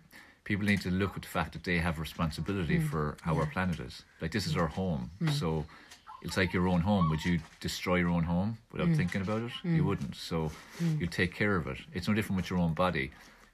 people 0.45 0.67
need 0.67 0.81
to 0.81 0.91
look 0.91 1.15
at 1.17 1.23
the 1.23 1.29
fact 1.29 1.53
that 1.53 1.65
they 1.65 1.79
have 1.79 1.99
responsibility 1.99 2.81
for 2.81 3.17
how 3.21 3.37
our 3.37 3.47
planet 3.47 3.81
is. 3.81 4.03
Like 4.21 4.33
this 4.33 4.47
is 4.47 4.57
our 4.57 4.67
home. 4.67 5.11
So 5.33 5.65
it's 6.23 6.37
like 6.37 6.53
your 6.53 6.69
own 6.69 6.81
home. 6.81 7.11
Would 7.11 7.25
you 7.25 7.39
destroy 7.61 7.97
your 7.97 8.09
own 8.09 8.25
home 8.25 8.59
without 8.73 8.89
thinking 8.97 9.21
about 9.21 9.43
it? 9.43 9.53
You 9.65 9.85
wouldn't. 9.85 10.17
So 10.17 10.51
you 10.99 11.07
take 11.07 11.35
care 11.35 11.57
of 11.57 11.67
it. 11.67 11.79
It's 11.93 12.09
no 12.09 12.15
different 12.15 12.39
with 12.39 12.51
your 12.51 12.59
own 12.59 12.75
body. 12.75 13.11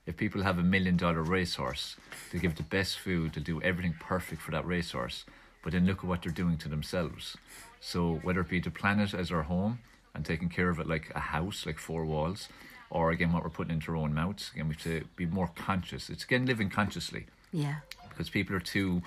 If 0.07 0.17
people 0.17 0.43
have 0.43 0.59
a 0.59 0.63
million 0.63 0.97
dollar 0.97 1.23
racehorse, 1.23 1.97
they 2.33 2.39
give 2.39 2.55
the 2.55 2.63
best 2.63 2.99
food, 2.99 3.35
they'll 3.35 3.45
do 3.45 3.61
everything 3.61 3.95
perfect 4.01 4.41
for 4.41 4.53
that 4.53 4.65
racehorse. 4.67 5.27
But 5.63 5.73
then 5.73 5.87
look 5.87 5.99
at 5.99 6.05
what 6.05 6.23
they're 6.23 6.33
doing 6.33 6.57
to 6.59 6.69
themselves. 6.69 7.37
So 7.81 8.21
whether 8.23 8.41
it 8.41 8.49
be 8.49 8.61
the 8.61 8.71
planet 8.71 9.15
as 9.15 9.31
our 9.33 9.43
home 9.43 9.81
and 10.15 10.25
taking 10.25 10.49
care 10.49 10.69
of 10.71 10.79
it 10.79 10.87
like 10.89 11.11
a 11.15 11.21
house, 11.21 11.67
like 11.67 11.79
four 11.79 12.05
walls, 12.05 12.49
or 12.91 13.11
again 13.11 13.33
what 13.33 13.43
we're 13.45 13.51
putting 13.51 13.75
into 13.75 13.91
our 13.93 13.97
own 13.99 14.15
mouths, 14.15 14.51
again 14.55 14.69
we 14.69 14.75
have 14.75 14.83
to 14.85 15.05
be 15.17 15.27
more 15.27 15.49
conscious. 15.55 16.09
It's 16.11 16.25
again 16.25 16.47
living 16.47 16.71
consciously 16.71 17.27
Yeah. 17.53 17.77
because 18.09 18.31
people 18.31 18.57
are 18.57 18.61
too 18.61 19.03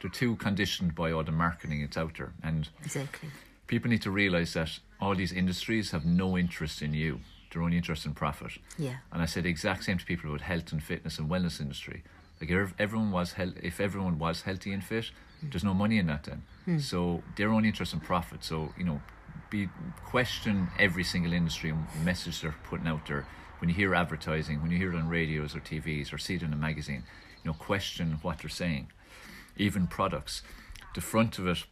they're 0.00 0.08
too 0.10 0.36
conditioned 0.36 0.94
by 0.94 1.10
all 1.10 1.24
the 1.24 1.32
marketing 1.32 1.80
that's 1.80 1.96
out 1.96 2.16
there. 2.16 2.32
And 2.40 2.68
Exactly. 2.84 3.30
people 3.66 3.90
need 3.90 4.02
to 4.02 4.12
realize 4.12 4.52
that 4.52 4.78
all 5.00 5.16
these 5.16 5.32
industries 5.32 5.90
have 5.90 6.04
no 6.06 6.38
interest 6.38 6.82
in 6.82 6.94
you. 6.94 7.20
They're 7.50 7.62
only 7.62 7.76
interested 7.78 8.08
in 8.10 8.14
profit. 8.14 8.52
Yeah. 8.78 8.98
And 9.10 9.20
I 9.20 9.26
said 9.26 9.42
the 9.42 9.48
exact 9.50 9.82
same 9.82 9.98
to 9.98 10.04
people 10.04 10.30
about 10.30 10.42
health 10.42 10.70
and 10.70 10.80
fitness 10.80 11.18
and 11.18 11.28
wellness 11.28 11.60
industry. 11.60 12.04
Like 12.40 12.48
if 12.50 12.74
everyone 12.78 13.10
was 13.10 13.32
health, 13.32 13.54
if 13.60 13.80
everyone 13.80 14.20
was 14.20 14.42
healthy 14.42 14.72
and 14.72 14.84
fit, 14.84 15.10
there's 15.42 15.64
no 15.64 15.74
money 15.74 15.98
in 15.98 16.06
that 16.06 16.24
then. 16.24 16.42
Hmm. 16.64 16.78
So 16.78 17.22
they're 17.36 17.52
only 17.52 17.68
interested 17.68 17.96
in 17.96 18.00
profit. 18.00 18.44
So 18.44 18.72
you 18.76 18.84
know, 18.84 19.00
be 19.50 19.68
question 20.04 20.68
every 20.78 21.04
single 21.04 21.32
industry 21.32 21.70
and 21.70 21.86
message 22.04 22.40
they're 22.40 22.54
putting 22.64 22.86
out 22.86 23.06
there. 23.06 23.26
When 23.60 23.68
you 23.68 23.74
hear 23.74 23.94
advertising, 23.94 24.62
when 24.62 24.70
you 24.70 24.78
hear 24.78 24.92
it 24.92 24.96
on 24.96 25.08
radios 25.08 25.56
or 25.56 25.60
TVs 25.60 26.12
or 26.12 26.18
see 26.18 26.36
it 26.36 26.42
in 26.42 26.52
a 26.52 26.56
magazine, 26.56 27.02
you 27.42 27.50
know, 27.50 27.54
question 27.54 28.18
what 28.22 28.38
they're 28.38 28.50
saying. 28.50 28.92
Even 29.56 29.88
products, 29.88 30.42
the 30.94 31.00
front 31.00 31.38
of 31.38 31.48
it 31.48 31.64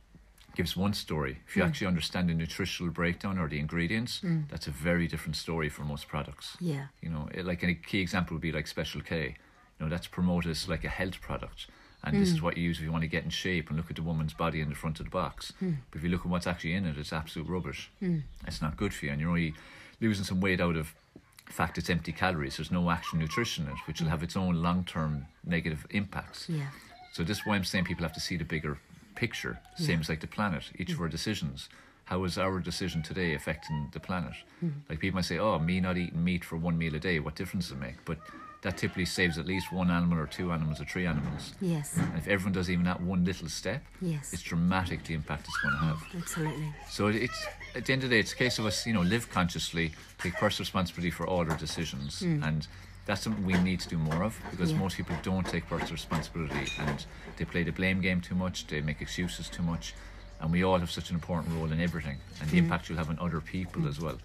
gives 0.56 0.76
one 0.76 0.94
story. 0.94 1.38
If 1.46 1.54
you 1.54 1.62
hmm. 1.62 1.68
actually 1.68 1.87
understand 1.87 2.28
the 2.28 2.35
nutritional 2.35 2.92
breakdown 2.92 3.38
or 3.38 3.49
the 3.49 3.61
ingredients, 3.61 4.20
hmm. 4.20 4.40
that's 4.49 4.66
a 4.66 4.70
very 4.70 5.06
different 5.06 5.37
story 5.37 5.68
for 5.68 5.82
most 5.82 6.08
products. 6.08 6.56
Yeah. 6.61 6.87
You 7.02 7.11
know, 7.11 7.28
it- 7.32 7.44
like 7.44 7.62
a 7.62 7.75
key 7.75 8.00
example 8.00 8.35
would 8.35 8.42
be 8.42 8.52
like 8.52 8.66
Special 8.66 9.02
K. 9.02 9.37
You 9.78 9.85
know, 9.85 9.90
that's 9.90 10.06
promoted 10.06 10.50
as 10.50 10.68
like 10.68 10.85
a 10.85 10.88
health 10.88 11.20
product. 11.20 11.66
And 12.04 12.20
this 12.20 12.30
is 12.30 12.38
hmm. 12.38 12.44
what 12.44 12.56
you 12.56 12.62
use 12.62 12.78
if 12.78 12.84
you 12.84 12.92
want 12.92 13.02
to 13.02 13.08
get 13.08 13.24
in 13.24 13.30
shape 13.30 13.68
and 13.68 13.76
look 13.76 13.90
at 13.90 13.96
the 13.96 14.02
woman's 14.02 14.32
body 14.32 14.60
in 14.60 14.68
the 14.68 14.76
front 14.76 15.00
of 15.00 15.06
the 15.06 15.10
box. 15.10 15.52
Hmm. 15.58 15.72
But 15.90 15.98
if 15.98 16.04
you 16.04 16.10
look 16.10 16.20
at 16.20 16.26
what's 16.26 16.46
actually 16.46 16.74
in 16.74 16.86
it, 16.86 16.96
it's 16.96 17.12
absolute 17.12 17.48
rubbish. 17.48 17.90
Hmm. 17.98 18.18
It's 18.46 18.62
not 18.62 18.76
good 18.76 18.94
for 18.94 19.06
you. 19.06 19.12
And 19.12 19.20
you're 19.20 19.30
only 19.30 19.54
losing 20.00 20.24
some 20.24 20.40
weight 20.40 20.60
out 20.60 20.76
of 20.76 20.94
fact 21.46 21.78
it's 21.78 21.90
empty 21.90 22.12
calories. 22.12 22.56
There's 22.56 22.70
no 22.70 22.90
actual 22.90 23.18
nutrition 23.18 23.66
in 23.66 23.72
it, 23.72 23.78
which 23.86 24.00
will 24.00 24.08
have 24.08 24.22
its 24.22 24.36
own 24.36 24.62
long 24.62 24.84
term 24.84 25.26
negative 25.44 25.86
impacts. 25.90 26.48
Yeah. 26.48 26.68
So 27.12 27.24
this 27.24 27.38
is 27.38 27.46
why 27.46 27.56
I'm 27.56 27.64
saying 27.64 27.84
people 27.84 28.04
have 28.04 28.12
to 28.14 28.20
see 28.20 28.36
the 28.36 28.44
bigger 28.44 28.78
picture, 29.14 29.58
same 29.76 30.00
as 30.00 30.08
like 30.08 30.20
the 30.20 30.26
planet. 30.26 30.64
Each 30.78 30.92
of 30.92 31.00
our 31.00 31.08
decisions. 31.08 31.68
How 32.04 32.22
is 32.24 32.38
our 32.38 32.60
decision 32.60 33.02
today 33.02 33.34
affecting 33.34 33.88
the 33.92 33.98
planet? 33.98 34.34
Like 34.88 35.00
people 35.00 35.16
might 35.16 35.24
say, 35.24 35.38
"Oh, 35.38 35.58
me 35.58 35.80
not 35.80 35.96
eating 35.96 36.22
meat 36.22 36.44
for 36.44 36.56
one 36.56 36.78
meal 36.78 36.94
a 36.94 37.00
day, 37.00 37.18
what 37.18 37.34
difference 37.34 37.68
does 37.68 37.76
it 37.76 37.80
make?" 37.80 38.04
But 38.04 38.18
that 38.62 38.76
typically 38.76 39.04
saves 39.04 39.38
at 39.38 39.46
least 39.46 39.70
one 39.72 39.90
animal 39.90 40.18
or 40.18 40.26
two 40.26 40.50
animals 40.52 40.80
or 40.80 40.84
three 40.84 41.06
animals. 41.06 41.54
Yes. 41.60 41.96
And 41.96 42.16
if 42.18 42.26
everyone 42.26 42.52
does 42.52 42.68
even 42.70 42.84
that 42.84 43.00
one 43.00 43.25
little 43.25 43.48
step, 43.48 43.84
Yes. 44.00 44.32
it's 44.32 44.42
dramatic 44.42 45.04
the 45.04 45.14
impact 45.14 45.46
it's 45.46 45.58
going 45.58 45.75
to 45.75 45.80
have. 45.80 46.02
Absolutely. 46.16 46.72
So 46.88 47.08
it's 47.08 47.46
at 47.75 47.84
the 47.84 47.92
end 47.92 48.02
of 48.04 48.10
the 48.10 48.16
day, 48.16 48.20
it's 48.20 48.32
a 48.32 48.36
case 48.36 48.58
of 48.58 48.66
us, 48.66 48.86
you 48.86 48.92
know, 48.92 49.02
live 49.02 49.30
consciously, 49.30 49.92
take 50.18 50.34
personal 50.34 50.64
responsibility 50.64 51.10
for 51.10 51.26
all 51.26 51.48
our 51.50 51.56
decisions, 51.56 52.20
hmm. 52.20 52.42
and 52.42 52.66
that's 53.04 53.22
something 53.22 53.44
we 53.44 53.54
need 53.58 53.78
to 53.80 53.88
do 53.88 53.98
more 53.98 54.25
of 54.25 54.36
because 54.50 54.72
Yeah. 54.72 54.78
most 54.78 54.96
people 54.96 55.14
don't 55.22 55.46
take 55.46 55.68
personal 55.68 55.92
responsibility 55.92 56.72
and 56.78 57.04
they 57.36 57.44
play 57.44 57.62
the 57.62 57.70
blame 57.72 58.00
game 58.00 58.20
too 58.20 58.34
much, 58.34 58.66
they 58.66 58.80
make 58.80 59.00
excuses 59.00 59.48
too 59.48 59.62
much, 59.62 59.94
and 60.40 60.52
we 60.52 60.62
all 60.64 60.78
have 60.78 60.90
such 60.90 61.11
an 61.11 61.14
important 61.16 61.55
role 61.55 61.71
in 61.73 61.81
everything, 61.81 62.19
and 62.40 62.50
the 62.50 62.59
impact 62.59 62.88
you'll 62.88 62.99
have 62.99 63.11
on 63.11 63.19
other 63.19 63.40
people 63.40 63.88
as 63.88 64.00
well 64.00 64.19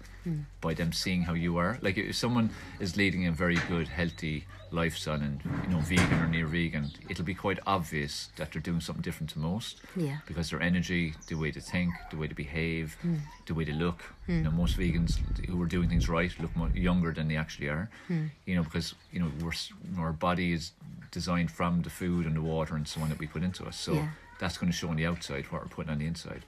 by 0.60 0.72
them 0.72 0.92
seeing 0.92 1.22
how 1.22 1.32
you 1.34 1.56
are. 1.56 1.78
Like 1.82 1.98
if 1.98 2.14
someone 2.14 2.50
is 2.78 2.96
leading 2.96 3.26
a 3.26 3.32
very 3.32 3.56
good, 3.68 3.88
healthy 3.88 4.46
lifestyle 4.70 5.20
and 5.20 5.40
you 5.64 5.68
know 5.68 5.80
vegan 5.80 6.18
or 6.22 6.28
near 6.28 6.46
vegan, 6.46 6.90
it'll 7.10 7.24
be 7.24 7.34
quite 7.34 7.58
obvious 7.66 8.28
that 8.36 8.52
they're 8.52 8.62
doing 8.62 8.80
something 8.80 9.02
different 9.02 9.30
to 9.30 9.38
most 9.38 9.80
Yeah. 9.96 10.18
because 10.26 10.48
their 10.50 10.62
energy, 10.62 11.14
the 11.26 11.34
way 11.34 11.50
they 11.50 11.60
think, 11.60 11.92
the 12.10 12.16
way 12.16 12.26
they 12.28 12.34
behave, 12.34 12.94
Hmm. 13.02 13.16
the 13.46 13.54
way 13.54 13.64
they 13.64 13.72
look. 13.72 14.00
You 14.28 14.42
know, 14.42 14.50
most 14.52 14.78
vegans 14.78 15.18
who 15.46 15.60
are 15.60 15.66
doing 15.66 15.88
things 15.88 16.08
right 16.08 16.32
look 16.40 16.54
more 16.56 16.70
younger 16.70 17.12
than 17.12 17.26
they 17.28 17.36
actually 17.36 17.68
are. 17.68 17.90
Hmm. 18.06 18.26
You 18.46 18.54
know, 18.56 18.62
because 18.62 18.94
you 19.12 19.18
know 19.20 19.30
we're, 19.40 19.52
our 19.98 20.12
body 20.12 20.52
is 20.52 20.72
designed 21.10 21.50
from 21.50 21.82
the 21.82 21.90
food 21.90 22.24
and 22.26 22.36
the 22.36 22.40
water 22.42 22.76
and 22.76 22.86
so 22.88 23.00
on 23.02 23.08
that 23.10 23.18
we 23.18 23.26
put 23.26 23.42
into 23.42 23.64
us. 23.66 23.76
So 23.76 23.94
Yeah. 23.94 24.08
That's 24.42 24.58
going 24.58 24.72
to 24.72 24.76
show 24.76 24.88
on 24.88 24.96
the 24.96 25.06
outside 25.06 25.44
what 25.52 25.62
we're 25.62 25.68
putting 25.76 25.92
on 25.92 25.98
the 26.00 26.06
inside. 26.06 26.42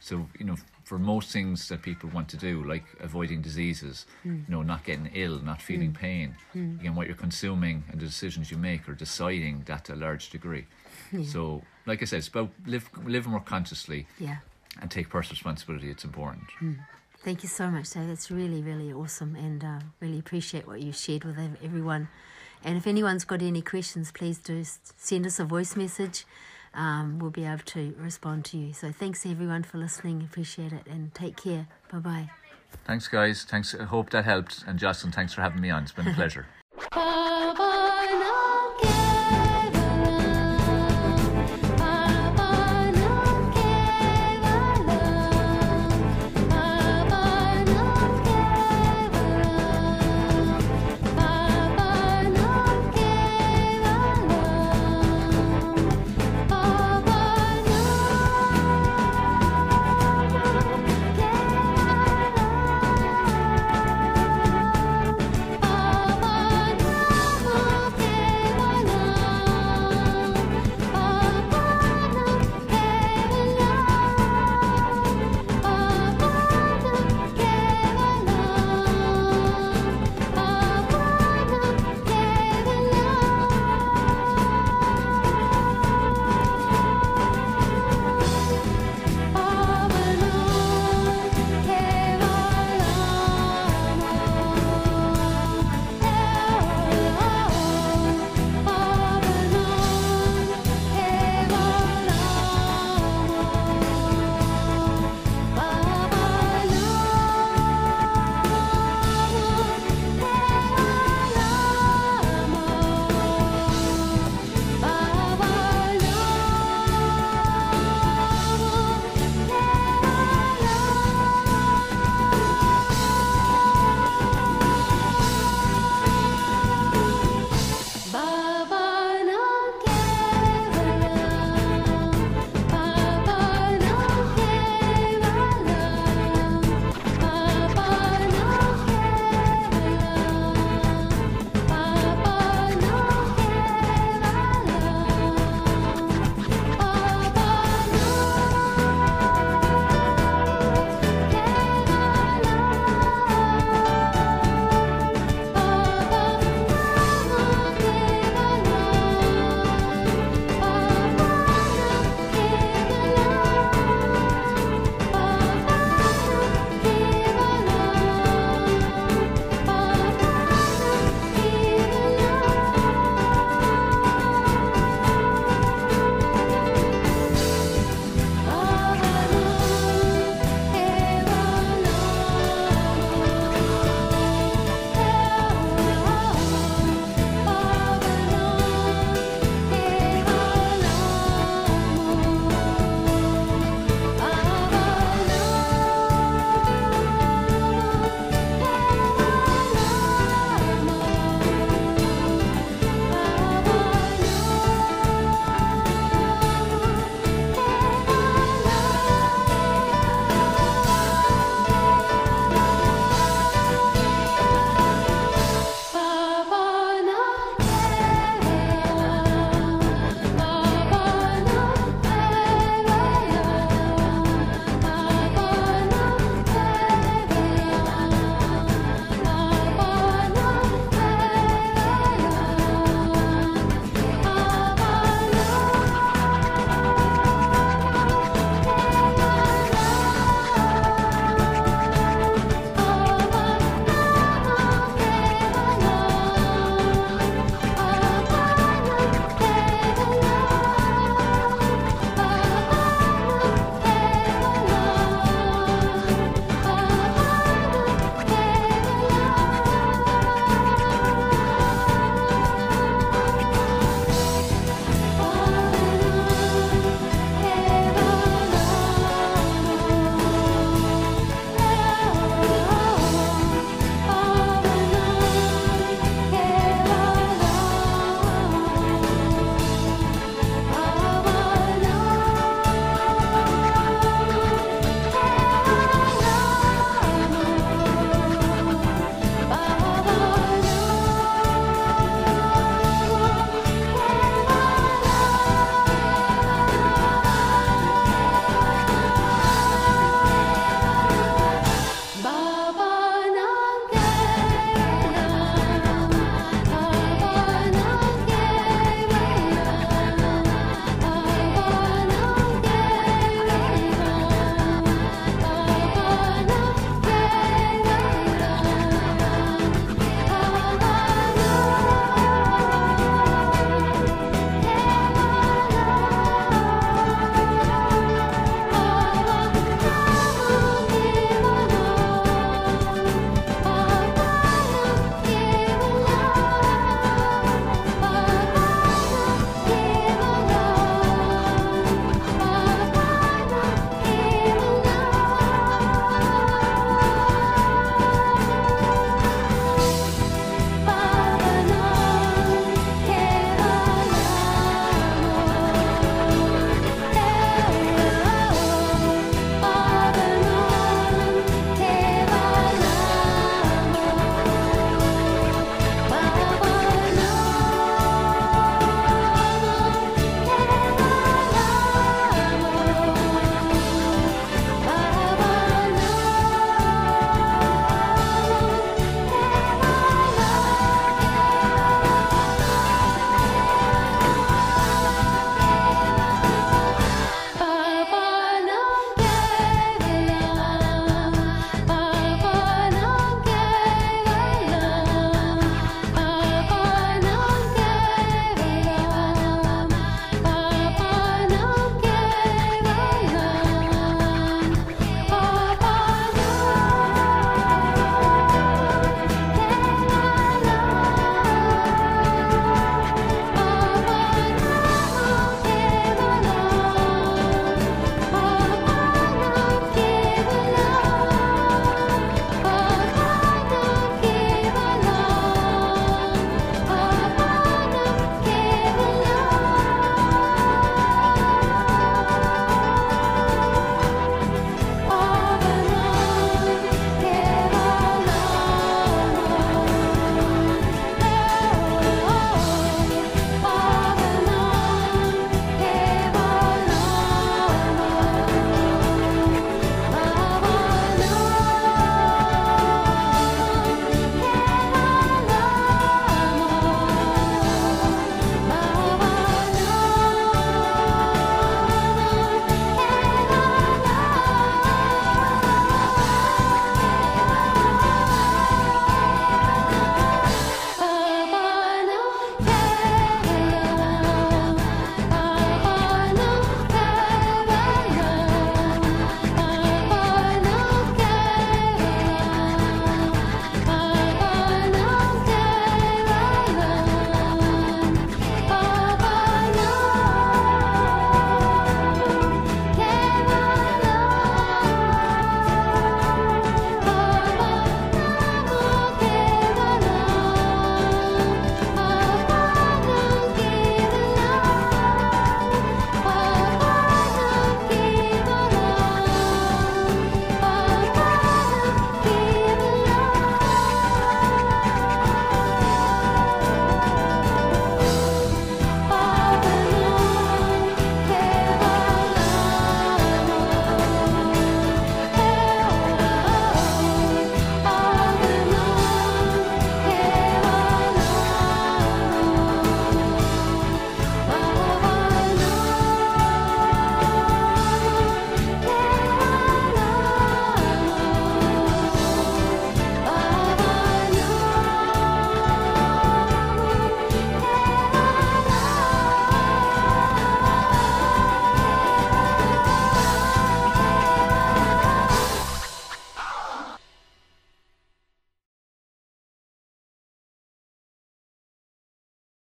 So 0.00 0.14
you 0.38 0.44
know, 0.48 0.56
for 0.84 0.98
most 0.98 1.30
things 1.32 1.68
that 1.68 1.80
people 1.82 2.08
want 2.10 2.28
to 2.30 2.36
do, 2.36 2.52
like 2.64 2.84
avoiding 3.00 3.40
diseases, 3.40 4.04
Hmm. 4.24 4.38
you 4.46 4.50
know, 4.54 4.62
not 4.62 4.80
getting 4.84 5.08
ill, 5.14 5.38
not 5.50 5.62
feeling 5.62 5.92
pain, 5.92 6.34
again, 6.54 6.94
what 6.96 7.06
you're 7.06 7.22
consuming 7.28 7.84
and 7.90 8.00
the 8.00 8.06
decisions 8.06 8.50
you 8.50 8.58
make 8.58 8.88
are 8.88 8.94
deciding 9.06 9.62
that 9.66 9.84
to 9.86 9.94
a 9.94 10.00
large 10.06 10.24
degree. 10.36 10.66
So, 11.34 11.62
like 11.86 12.02
I 12.02 12.06
said, 12.06 12.18
it's 12.18 12.28
about 12.34 12.50
live 12.66 12.90
live 13.14 13.26
more 13.34 13.44
consciously 13.54 14.00
Yeah. 14.18 14.38
and 14.80 14.90
take 14.90 15.06
personal 15.08 15.34
responsibility. 15.38 15.88
It's 15.90 16.04
important. 16.04 16.44
Thank 17.26 17.42
you 17.44 17.48
so 17.48 17.70
much, 17.70 17.86
Dave. 17.92 18.08
That's 18.08 18.30
really, 18.30 18.60
really 18.70 18.92
awesome, 18.92 19.32
and 19.46 19.60
uh, 19.72 19.80
really 20.04 20.18
appreciate 20.24 20.64
what 20.70 20.80
you 20.86 20.92
shared 20.92 21.24
with 21.24 21.38
everyone. 21.68 22.08
And 22.64 22.76
if 22.76 22.86
anyone's 22.86 23.24
got 23.24 23.40
any 23.42 23.62
questions, 23.62 24.06
please 24.12 24.38
do 24.50 24.56
send 25.10 25.26
us 25.26 25.38
a 25.40 25.44
voice 25.44 25.74
message. 25.76 26.18
Um, 26.76 27.18
we'll 27.18 27.30
be 27.30 27.44
able 27.44 27.64
to 27.64 27.94
respond 27.98 28.44
to 28.46 28.58
you. 28.58 28.72
So 28.72 28.92
thanks 28.92 29.24
everyone 29.26 29.62
for 29.62 29.78
listening. 29.78 30.22
Appreciate 30.22 30.72
it, 30.72 30.86
and 30.86 31.12
take 31.14 31.36
care. 31.36 31.66
Bye 31.90 31.98
bye. 31.98 32.30
Thanks, 32.84 33.08
guys. 33.08 33.44
Thanks. 33.44 33.74
I 33.74 33.84
hope 33.84 34.10
that 34.10 34.24
helped. 34.24 34.64
And 34.66 34.78
Justin, 34.78 35.10
thanks 35.10 35.32
for 35.32 35.40
having 35.40 35.60
me 35.60 35.70
on. 35.70 35.82
It's 35.84 35.92
been 35.92 36.06
a 36.08 36.14
pleasure. 36.14 36.46
Ba, 36.92 37.54
ba, 37.56 37.75